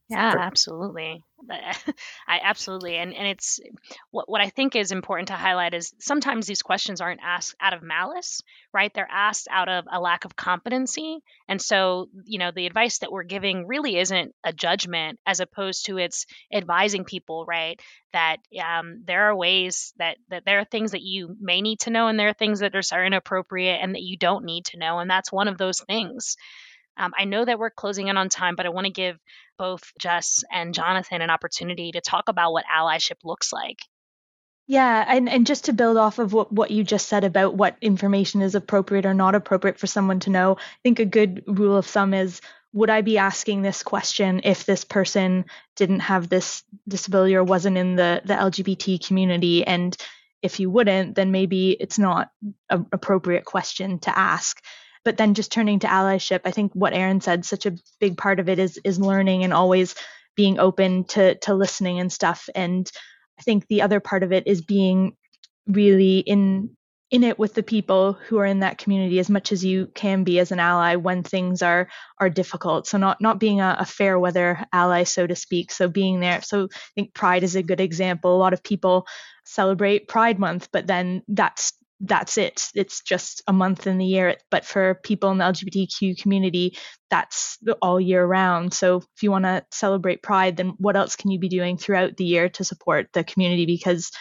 Yeah, 0.10 0.32
for- 0.32 0.40
absolutely. 0.40 1.24
I 2.28 2.40
absolutely, 2.44 2.96
and 2.98 3.14
and 3.14 3.28
it's 3.28 3.60
what 4.12 4.30
what 4.30 4.42
I 4.42 4.50
think 4.50 4.76
is 4.76 4.92
important 4.92 5.28
to 5.30 5.36
highlight 5.36 5.74
is 5.74 5.94
sometimes 6.00 6.48
these 6.48 6.62
questions 6.62 7.02
aren't 7.02 7.22
asked 7.24 7.56
out 7.60 7.74
of 7.74 7.84
malice, 7.84 8.42
right? 8.74 8.94
They're 8.94 9.08
asked 9.10 9.48
out 9.50 9.70
of 9.70 9.86
a 9.92 10.00
lack 10.00 10.26
of 10.26 10.36
competency, 10.36 11.20
and 11.48 11.62
so 11.62 12.10
you 12.26 12.40
know 12.40 12.52
the 12.52 12.66
advice 12.66 13.00
that 13.00 13.12
we're 13.12 13.24
giving 13.24 13.68
really 13.68 13.98
isn't 13.98 14.34
a 14.44 14.54
judgment, 14.54 15.20
as 15.26 15.40
opposed 15.40 15.86
to 15.86 15.98
it's 15.98 16.26
advising 16.54 17.06
people, 17.06 17.46
right? 17.46 17.80
That 18.14 18.38
um, 18.64 19.04
there 19.06 19.30
are 19.30 19.36
ways 19.36 19.94
that 19.98 20.18
that 20.30 20.44
there 20.46 20.60
are 20.60 20.66
things 20.66 20.92
that 20.92 21.02
you 21.02 21.36
may 21.40 21.62
need 21.62 21.80
to 21.82 21.90
know, 21.90 22.08
and 22.08 22.20
there 22.20 22.30
are 22.30 22.34
things 22.34 22.60
that 22.60 22.76
are, 22.76 22.82
are 22.92 23.06
inappropriate 23.06 23.80
and 23.82 23.96
that 23.96 24.04
you 24.04 24.18
don't 24.18 24.46
need 24.46 24.66
to 24.66 24.78
know, 24.78 25.00
and 25.00 25.10
that's 25.10 25.32
one 25.32 25.48
of 25.48 25.58
those 25.58 25.82
things. 25.82 26.38
Um, 26.98 27.14
I 27.18 27.26
know 27.26 27.44
that 27.44 27.60
we're 27.60 27.70
closing 27.70 28.08
in 28.08 28.18
on 28.18 28.30
time, 28.30 28.56
but 28.56 28.66
I 28.66 28.70
want 28.70 28.86
to 28.86 28.92
give 28.92 29.20
both 29.58 29.92
Jess 30.00 30.44
and 30.52 30.74
Jonathan 30.74 31.22
an 31.22 31.30
opportunity 31.30 31.92
to 31.92 32.02
talk 32.02 32.30
about 32.30 32.54
what 32.54 32.66
allyship 32.66 33.18
looks 33.24 33.52
like. 33.52 33.80
Yeah, 34.68 35.06
and, 35.08 35.30
and 35.30 35.46
just 35.46 35.66
to 35.66 35.74
build 35.74 35.96
off 35.98 36.18
of 36.18 36.34
what, 36.34 36.52
what 36.52 36.72
you 36.72 36.84
just 36.84 37.08
said 37.08 37.24
about 37.24 37.54
what 37.56 37.78
information 37.82 38.42
is 38.42 38.56
appropriate 38.56 39.06
or 39.06 39.14
not 39.14 39.36
appropriate 39.36 39.78
for 39.78 39.86
someone 39.86 40.20
to 40.22 40.32
know, 40.32 40.56
I 40.60 40.80
think 40.82 41.00
a 41.00 41.06
good 41.06 41.44
rule 41.46 41.78
of 41.78 41.86
thumb 41.86 42.14
is 42.14 42.42
would 42.74 42.90
I 42.90 43.02
be 43.02 43.18
asking 43.18 43.62
this 43.62 43.84
question 43.84 44.42
if 44.44 44.66
this 44.66 44.84
person 44.84 45.46
didn't 45.78 46.02
have 46.02 46.28
this 46.28 46.64
disability 46.88 47.36
or 47.36 47.44
wasn't 47.44 47.78
in 47.78 47.96
the, 47.96 48.22
the 48.26 48.34
LGBT 48.34 49.06
community? 49.06 49.66
And 49.66 49.96
if 50.42 50.60
you 50.60 50.70
wouldn't, 50.70 51.16
then 51.16 51.32
maybe 51.32 51.72
it's 51.72 51.98
not 51.98 52.32
an 52.70 52.86
appropriate 52.92 53.46
question 53.46 54.00
to 54.00 54.18
ask 54.18 54.62
but 55.06 55.18
then 55.18 55.36
just 55.36 55.52
turning 55.52 55.80
to 55.80 55.88
allyship 55.88 56.42
i 56.44 56.52
think 56.52 56.74
what 56.74 56.94
aaron 56.94 57.22
said 57.22 57.46
such 57.46 57.66
a 57.66 57.76
big 58.02 58.18
part 58.18 58.40
of 58.40 58.50
it 58.50 58.60
is 58.60 58.80
is 58.84 59.00
learning 59.00 59.44
and 59.44 59.54
always 59.54 59.96
being 60.36 60.60
open 60.60 61.06
to 61.06 61.36
to 61.36 61.54
listening 61.54 62.00
and 62.00 62.12
stuff. 62.12 62.50
And 62.54 62.90
i 63.40 63.42
think 63.42 63.68
the 63.68 63.82
other 63.82 64.00
part 64.00 64.24
of 64.24 64.32
it 64.32 64.48
is 64.48 64.62
being 64.62 65.16
really 65.68 66.20
in 66.20 66.76
in 67.12 67.24
it 67.24 67.38
with 67.38 67.54
the 67.54 67.64
people 67.64 68.14
who 68.14 68.40
are 68.40 68.46
in 68.46 68.62
that 68.62 68.80
community 68.80 69.20
as 69.20 69.30
much 69.30 69.52
as 69.52 69.64
you 69.64 69.88
can 69.94 70.24
be 70.24 70.40
as 70.40 70.52
an 70.52 70.60
ally 70.60 70.96
when 70.96 71.24
things 71.24 71.62
are 71.62 71.88
are 72.20 72.30
difficult. 72.30 72.88
So 72.88 72.98
not 72.98 73.22
not 73.22 73.40
being 73.40 73.62
a, 73.62 73.78
a 73.80 73.86
fair 73.86 74.20
weather 74.20 74.66
ally 74.74 75.04
so 75.04 75.26
to 75.26 75.36
speak. 75.36 75.72
So 75.72 75.88
being 75.88 76.20
there 76.20 76.42
so 76.42 76.66
i 76.66 76.78
think 76.96 77.14
pride 77.14 77.44
is 77.44 77.56
a 77.56 77.64
good 77.64 77.80
example. 77.80 78.36
A 78.36 78.38
lot 78.38 78.54
of 78.54 78.64
people 78.64 79.08
celebrate 79.46 80.08
pride 80.08 80.40
month 80.40 80.70
but 80.72 80.88
then 80.88 81.22
that's 81.28 81.74
that's 82.08 82.38
it. 82.38 82.68
It's 82.76 83.02
just 83.02 83.42
a 83.48 83.54
month 83.54 83.88
in 83.88 83.98
the 83.98 84.06
year. 84.06 84.38
But 84.52 84.66
for 84.66 84.96
people 84.96 85.32
in 85.32 85.38
the 85.38 85.46
LGBTQ 85.46 86.22
community, 86.22 86.78
that's 87.10 87.58
all 87.82 88.00
year 88.00 88.26
round. 88.26 88.74
So 88.74 88.98
if 88.98 89.24
you 89.24 89.32
want 89.32 89.46
to 89.46 89.66
celebrate 89.72 90.24
Pride, 90.24 90.58
then 90.58 90.74
what 90.78 90.96
else 90.96 91.16
can 91.16 91.32
you 91.32 91.40
be 91.40 91.50
doing 91.50 91.78
throughout 91.78 92.18
the 92.18 92.26
year 92.26 92.50
to 92.50 92.64
support 92.64 93.10
the 93.14 93.24
community? 93.24 93.66
Because 93.66 94.12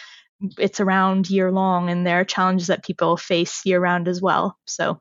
it's 0.57 0.79
around 0.79 1.29
year 1.29 1.51
long 1.51 1.89
and 1.89 2.05
there 2.05 2.19
are 2.19 2.25
challenges 2.25 2.67
that 2.67 2.83
people 2.83 3.17
face 3.17 3.65
year 3.65 3.79
round 3.79 4.07
as 4.07 4.21
well. 4.21 4.57
So, 4.65 4.99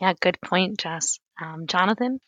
yeah, 0.00 0.14
good 0.20 0.38
point, 0.40 0.78
Jess. 0.78 1.18
Um, 1.42 1.66
Jonathan? 1.66 2.20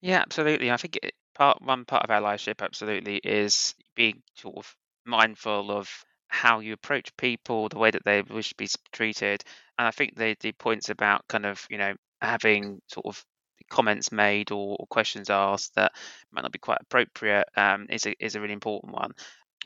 Yeah, 0.00 0.20
absolutely. 0.20 0.70
I 0.70 0.76
think 0.76 0.98
it, 1.02 1.14
part 1.34 1.60
one 1.62 1.84
part 1.84 2.04
of 2.04 2.10
allyship 2.10 2.62
absolutely 2.62 3.16
is 3.16 3.74
being 3.96 4.22
sort 4.36 4.56
of 4.56 4.74
mindful 5.04 5.70
of 5.70 5.90
how 6.34 6.58
you 6.58 6.72
approach 6.72 7.16
people, 7.16 7.68
the 7.68 7.78
way 7.78 7.90
that 7.92 8.04
they 8.04 8.22
wish 8.22 8.48
to 8.50 8.56
be 8.56 8.68
treated. 8.92 9.42
And 9.78 9.86
I 9.86 9.92
think 9.92 10.16
the 10.16 10.36
the 10.40 10.52
points 10.52 10.90
about 10.90 11.26
kind 11.28 11.46
of 11.46 11.64
you 11.70 11.78
know 11.78 11.94
having 12.20 12.80
sort 12.88 13.06
of 13.06 13.24
comments 13.70 14.12
made 14.12 14.50
or, 14.50 14.76
or 14.78 14.86
questions 14.88 15.30
asked 15.30 15.74
that 15.76 15.92
might 16.32 16.42
not 16.42 16.52
be 16.52 16.58
quite 16.58 16.78
appropriate 16.80 17.46
um, 17.56 17.86
is 17.88 18.06
a 18.06 18.14
is 18.24 18.34
a 18.34 18.40
really 18.40 18.52
important 18.52 18.92
one. 18.92 19.12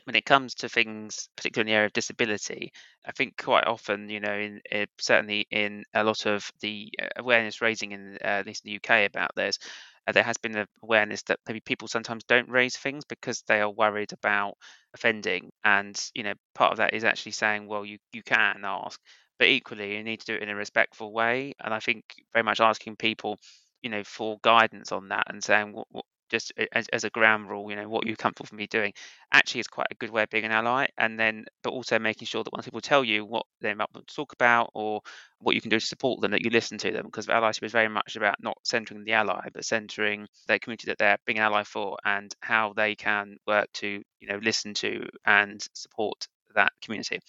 When 0.05 0.15
it 0.15 0.25
comes 0.25 0.55
to 0.55 0.69
things, 0.69 1.29
particularly 1.35 1.69
in 1.69 1.73
the 1.73 1.77
area 1.77 1.87
of 1.87 1.93
disability, 1.93 2.71
I 3.05 3.11
think 3.11 3.37
quite 3.37 3.65
often, 3.67 4.09
you 4.09 4.19
know, 4.19 4.33
in, 4.33 4.61
in 4.71 4.87
certainly 4.99 5.45
in 5.51 5.83
a 5.93 6.03
lot 6.03 6.25
of 6.25 6.49
the 6.61 6.91
uh, 7.01 7.07
awareness 7.17 7.61
raising 7.61 7.91
in 7.91 8.17
uh, 8.23 8.39
at 8.41 8.47
least 8.47 8.65
in 8.65 8.71
the 8.71 8.77
UK 8.77 9.07
about 9.07 9.35
this, 9.35 9.59
uh, 10.07 10.11
there 10.11 10.23
has 10.23 10.37
been 10.37 10.57
an 10.57 10.65
awareness 10.81 11.21
that 11.23 11.39
maybe 11.47 11.59
people 11.59 11.87
sometimes 11.87 12.23
don't 12.23 12.49
raise 12.49 12.75
things 12.77 13.05
because 13.05 13.43
they 13.47 13.61
are 13.61 13.69
worried 13.69 14.11
about 14.13 14.55
offending 14.95 15.51
and 15.63 16.09
you 16.13 16.23
know 16.23 16.33
part 16.55 16.71
of 16.71 16.77
that 16.77 16.93
is 16.93 17.03
actually 17.03 17.31
saying 17.31 17.67
well 17.67 17.85
you 17.85 17.97
you 18.13 18.23
can 18.23 18.61
ask 18.63 18.99
but 19.37 19.47
equally 19.47 19.95
you 19.95 20.03
need 20.03 20.19
to 20.19 20.25
do 20.25 20.35
it 20.35 20.41
in 20.43 20.49
a 20.49 20.55
respectful 20.55 21.11
way 21.13 21.53
and 21.63 21.73
i 21.73 21.79
think 21.79 22.03
very 22.33 22.43
much 22.43 22.59
asking 22.61 22.95
people 22.95 23.37
you 23.81 23.89
know 23.89 24.03
for 24.03 24.37
guidance 24.41 24.91
on 24.91 25.09
that 25.09 25.23
and 25.27 25.43
saying 25.43 25.73
what, 25.73 25.87
what 25.91 26.05
just 26.29 26.51
as, 26.71 26.87
as 26.89 27.03
a 27.03 27.09
ground 27.09 27.49
rule, 27.49 27.69
you 27.69 27.75
know, 27.75 27.89
what 27.89 28.05
you're 28.05 28.15
comfortable 28.15 28.47
for 28.47 28.55
me 28.55 28.67
doing, 28.67 28.93
actually 29.31 29.61
is 29.61 29.67
quite 29.67 29.87
a 29.91 29.95
good 29.95 30.09
way 30.09 30.23
of 30.23 30.29
being 30.29 30.45
an 30.45 30.51
ally. 30.51 30.87
And 30.97 31.19
then, 31.19 31.45
but 31.63 31.71
also 31.71 31.99
making 31.99 32.27
sure 32.27 32.43
that 32.43 32.53
once 32.53 32.65
people 32.65 32.81
tell 32.81 33.03
you 33.03 33.25
what 33.25 33.45
they 33.61 33.73
might 33.73 33.87
want 33.93 34.07
to 34.07 34.15
talk 34.15 34.33
about 34.33 34.71
or 34.73 35.01
what 35.39 35.55
you 35.55 35.61
can 35.61 35.69
do 35.69 35.79
to 35.79 35.85
support 35.85 36.21
them, 36.21 36.31
that 36.31 36.43
you 36.43 36.49
listen 36.49 36.77
to 36.79 36.91
them. 36.91 37.05
Because 37.05 37.27
allyship 37.27 37.63
is 37.63 37.71
very 37.71 37.89
much 37.89 38.15
about 38.15 38.35
not 38.41 38.57
centering 38.63 39.03
the 39.03 39.13
ally, 39.13 39.47
but 39.53 39.65
centering 39.65 40.27
their 40.47 40.59
community 40.59 40.87
that 40.87 40.97
they're 40.97 41.17
being 41.25 41.39
an 41.39 41.45
ally 41.45 41.63
for 41.63 41.97
and 42.05 42.33
how 42.41 42.73
they 42.75 42.95
can 42.95 43.37
work 43.47 43.67
to, 43.73 44.01
you 44.19 44.27
know, 44.27 44.39
listen 44.41 44.73
to 44.75 45.07
and 45.25 45.61
support 45.73 46.27
that 46.55 46.71
community. 46.81 47.19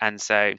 And 0.00 0.20
so 0.20 0.52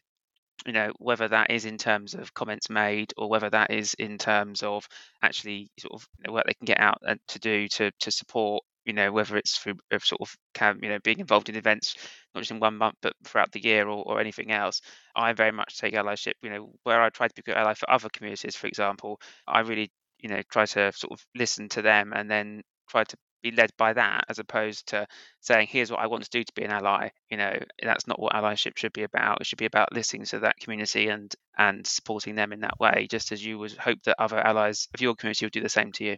you 0.66 0.74
know 0.74 0.92
whether 1.00 1.28
that 1.28 1.52
is 1.52 1.66
in 1.66 1.78
terms 1.78 2.14
of 2.14 2.34
comments 2.34 2.70
made 2.70 3.14
or 3.18 3.30
whether 3.30 3.50
that 3.50 3.72
is 3.72 3.94
in 3.96 4.18
terms 4.18 4.64
of 4.64 4.88
actually 5.22 5.70
sort 5.80 5.94
of 5.94 6.08
you 6.18 6.24
know, 6.28 6.34
what 6.34 6.46
they 6.46 6.54
can 6.54 6.66
get 6.66 6.80
out 6.80 7.02
to 7.28 7.40
do 7.40 7.68
to 7.68 7.92
to 8.00 8.12
support 8.12 8.64
you 8.86 8.94
know 8.94 9.12
whether 9.12 9.38
it's 9.38 9.58
through 9.58 9.76
sort 10.02 10.22
of 10.22 10.36
you 10.82 10.90
know 10.90 11.00
being 11.04 11.20
involved 11.20 11.50
in 11.50 11.56
events 11.56 11.96
not 12.34 12.42
just 12.42 12.52
in 12.52 12.60
one 12.60 12.78
month 12.78 12.96
but 13.02 13.14
throughout 13.24 13.52
the 13.52 13.64
year 13.64 13.88
or, 13.88 14.04
or 14.06 14.20
anything 14.20 14.52
else. 14.52 14.82
I 15.16 15.34
very 15.34 15.52
much 15.52 15.78
take 15.78 15.94
allyship 15.94 16.34
you 16.42 16.50
know 16.50 16.72
where 16.84 17.02
i 17.02 17.10
try 17.10 17.28
to 17.28 17.34
be 17.36 17.42
good 17.42 17.58
ally 17.58 17.74
for 17.74 17.90
other 17.90 18.10
communities 18.10 18.56
for 18.56 18.68
example 18.68 19.20
i 19.48 19.60
really 19.62 19.92
you 20.20 20.30
know 20.30 20.42
try 20.52 20.66
to 20.66 20.92
sort 20.94 21.12
of 21.12 21.26
listen 21.36 21.70
to 21.70 21.82
them 21.82 22.14
and 22.16 22.30
then 22.30 22.62
try 22.90 23.04
to 23.04 23.18
be 23.42 23.52
led 23.52 23.72
by 23.78 23.94
that 23.94 24.26
as 24.30 24.40
opposed 24.40 24.88
to 24.88 25.08
saying 25.42 25.68
here's 25.70 25.92
what 25.92 26.00
i 26.00 26.08
want 26.08 26.24
to 26.24 26.30
do 26.30 26.44
to 26.44 26.54
be 26.54 26.64
an 26.64 26.72
ally 26.72 27.10
you 27.30 27.38
know 27.38 27.58
that's 27.82 28.08
not 28.08 28.20
what 28.20 28.34
allyship 28.34 28.78
should 28.78 28.94
be 28.94 29.04
about 29.04 29.42
it 29.42 29.48
should 29.48 29.58
be 29.58 29.66
about 29.66 29.94
listening 29.94 30.26
to 30.26 30.40
that 30.40 30.58
community 30.58 31.08
and 31.08 31.36
and 31.58 31.86
supporting 31.86 32.36
them 32.36 32.54
in 32.54 32.62
that 32.62 32.80
way 32.80 33.08
just 33.10 33.32
as 33.32 33.44
you 33.44 33.58
would 33.58 33.74
hope 33.74 34.02
that 34.04 34.16
other 34.20 34.40
allies 34.40 34.88
of 34.94 35.02
your 35.02 35.16
community 35.16 35.46
would 35.46 35.54
do 35.54 35.62
the 35.62 35.70
same 35.70 35.92
to 35.92 36.04
you 36.04 36.18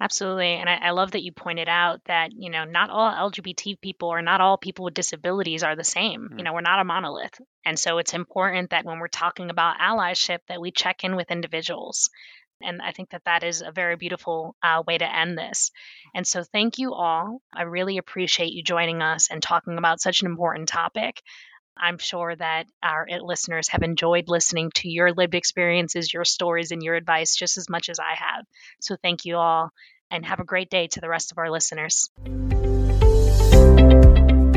Absolutely. 0.00 0.54
And 0.54 0.68
I, 0.68 0.76
I, 0.76 0.90
love 0.90 1.10
that 1.12 1.24
you 1.24 1.32
pointed 1.32 1.68
out 1.68 2.00
that, 2.04 2.30
you 2.32 2.50
know, 2.50 2.64
not 2.64 2.88
all 2.88 3.30
LGBT 3.30 3.80
people 3.80 4.08
or 4.08 4.22
not 4.22 4.40
all 4.40 4.56
people 4.56 4.84
with 4.84 4.94
disabilities 4.94 5.64
are 5.64 5.74
the 5.74 5.82
same. 5.82 6.22
Mm-hmm. 6.22 6.38
You 6.38 6.44
know, 6.44 6.54
we're 6.54 6.60
not 6.60 6.80
a 6.80 6.84
monolith. 6.84 7.40
And 7.64 7.76
so 7.76 7.98
it's 7.98 8.14
important 8.14 8.70
that 8.70 8.84
when 8.84 9.00
we're 9.00 9.08
talking 9.08 9.50
about 9.50 9.80
allyship 9.80 10.38
that 10.48 10.60
we 10.60 10.70
check 10.70 11.02
in 11.02 11.16
with 11.16 11.32
individuals 11.32 12.10
and 12.62 12.80
I 12.82 12.92
think 12.92 13.10
that 13.10 13.24
that 13.24 13.44
is 13.44 13.62
a 13.62 13.72
very 13.72 13.96
beautiful 13.96 14.56
uh, 14.62 14.82
way 14.86 14.98
to 14.98 15.16
end 15.16 15.36
this. 15.38 15.70
And 16.14 16.26
so, 16.26 16.42
thank 16.42 16.78
you 16.78 16.92
all. 16.94 17.40
I 17.52 17.62
really 17.62 17.98
appreciate 17.98 18.52
you 18.52 18.62
joining 18.62 19.02
us 19.02 19.28
and 19.30 19.42
talking 19.42 19.78
about 19.78 20.00
such 20.00 20.22
an 20.22 20.26
important 20.26 20.68
topic. 20.68 21.22
I'm 21.80 21.98
sure 21.98 22.34
that 22.34 22.66
our 22.82 23.06
uh, 23.08 23.18
listeners 23.22 23.68
have 23.68 23.82
enjoyed 23.82 24.28
listening 24.28 24.72
to 24.76 24.88
your 24.88 25.12
lived 25.12 25.34
experiences, 25.34 26.12
your 26.12 26.24
stories, 26.24 26.72
and 26.72 26.82
your 26.82 26.96
advice 26.96 27.36
just 27.36 27.56
as 27.56 27.68
much 27.68 27.88
as 27.88 27.98
I 28.00 28.14
have. 28.14 28.44
So, 28.80 28.96
thank 29.02 29.24
you 29.24 29.36
all, 29.36 29.70
and 30.10 30.24
have 30.26 30.40
a 30.40 30.44
great 30.44 30.70
day 30.70 30.88
to 30.88 31.00
the 31.00 31.08
rest 31.08 31.32
of 31.32 31.38
our 31.38 31.50
listeners. 31.50 32.10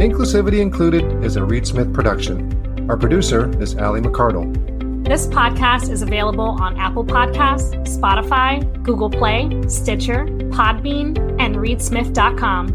Inclusivity 0.02 0.62
Included 0.62 1.24
is 1.24 1.36
a 1.36 1.44
Reed 1.44 1.68
Smith 1.68 1.94
production. 1.94 2.90
Our 2.90 2.98
producer 2.98 3.56
is 3.62 3.76
Ali 3.76 4.02
McCardell. 4.02 4.70
This 5.12 5.28
podcast 5.28 5.91
is 5.91 6.02
available 6.02 6.58
on 6.62 6.80
Apple 6.80 7.04
Podcasts, 7.04 7.76
Spotify, 7.86 8.63
Google 8.82 9.10
Play, 9.10 9.50
Stitcher, 9.67 10.24
Podbean, 10.54 11.17
and 11.38 11.58
ReedSmith.com. 11.58 12.67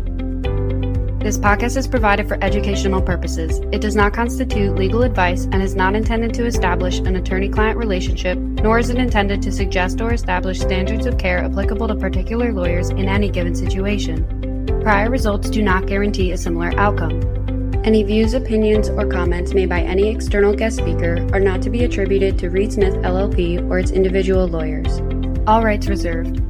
This 1.21 1.39
podcast 1.39 1.79
is 1.79 1.89
provided 1.89 2.29
for 2.29 2.37
educational 2.45 3.01
purposes. 3.01 3.61
It 3.73 3.81
does 3.81 3.97
not 3.97 4.13
constitute 4.13 4.77
legal 4.77 5.03
advice 5.03 5.45
and 5.45 5.63
is 5.63 5.75
not 5.75 5.95
intended 5.95 6.35
to 6.35 6.45
establish 6.45 6.99
an 6.99 7.17
attorney 7.17 7.49
client 7.49 7.79
relationship, 7.79 8.37
nor 8.37 8.79
is 8.79 8.91
it 8.91 8.99
intended 8.99 9.41
to 9.41 9.51
suggest 9.51 10.03
or 10.03 10.13
establish 10.13 10.61
standards 10.61 11.07
of 11.07 11.17
care 11.17 11.39
applicable 11.39 11.89
to 11.89 11.95
particular 11.95 12.53
lawyers 12.53 12.91
in 12.91 13.09
any 13.09 13.31
given 13.31 13.55
situation. 13.55 14.69
Prior 14.83 15.09
results 15.09 15.49
do 15.49 15.63
not 15.63 15.87
guarantee 15.87 16.33
a 16.33 16.37
similar 16.37 16.79
outcome. 16.79 17.46
Any 17.87 18.03
views, 18.03 18.35
opinions, 18.35 18.89
or 18.89 19.07
comments 19.07 19.55
made 19.55 19.69
by 19.69 19.81
any 19.81 20.09
external 20.09 20.53
guest 20.53 20.79
speaker 20.79 21.25
are 21.33 21.39
not 21.39 21.63
to 21.63 21.71
be 21.71 21.85
attributed 21.85 22.37
to 22.41 22.51
Reed 22.51 22.73
Smith 22.73 22.95
LLP 22.95 23.71
or 23.71 23.79
its 23.79 23.93
individual 23.93 24.49
lawyers. 24.49 24.99
All 25.47 25.63
rights 25.63 25.87
reserved. 25.87 26.43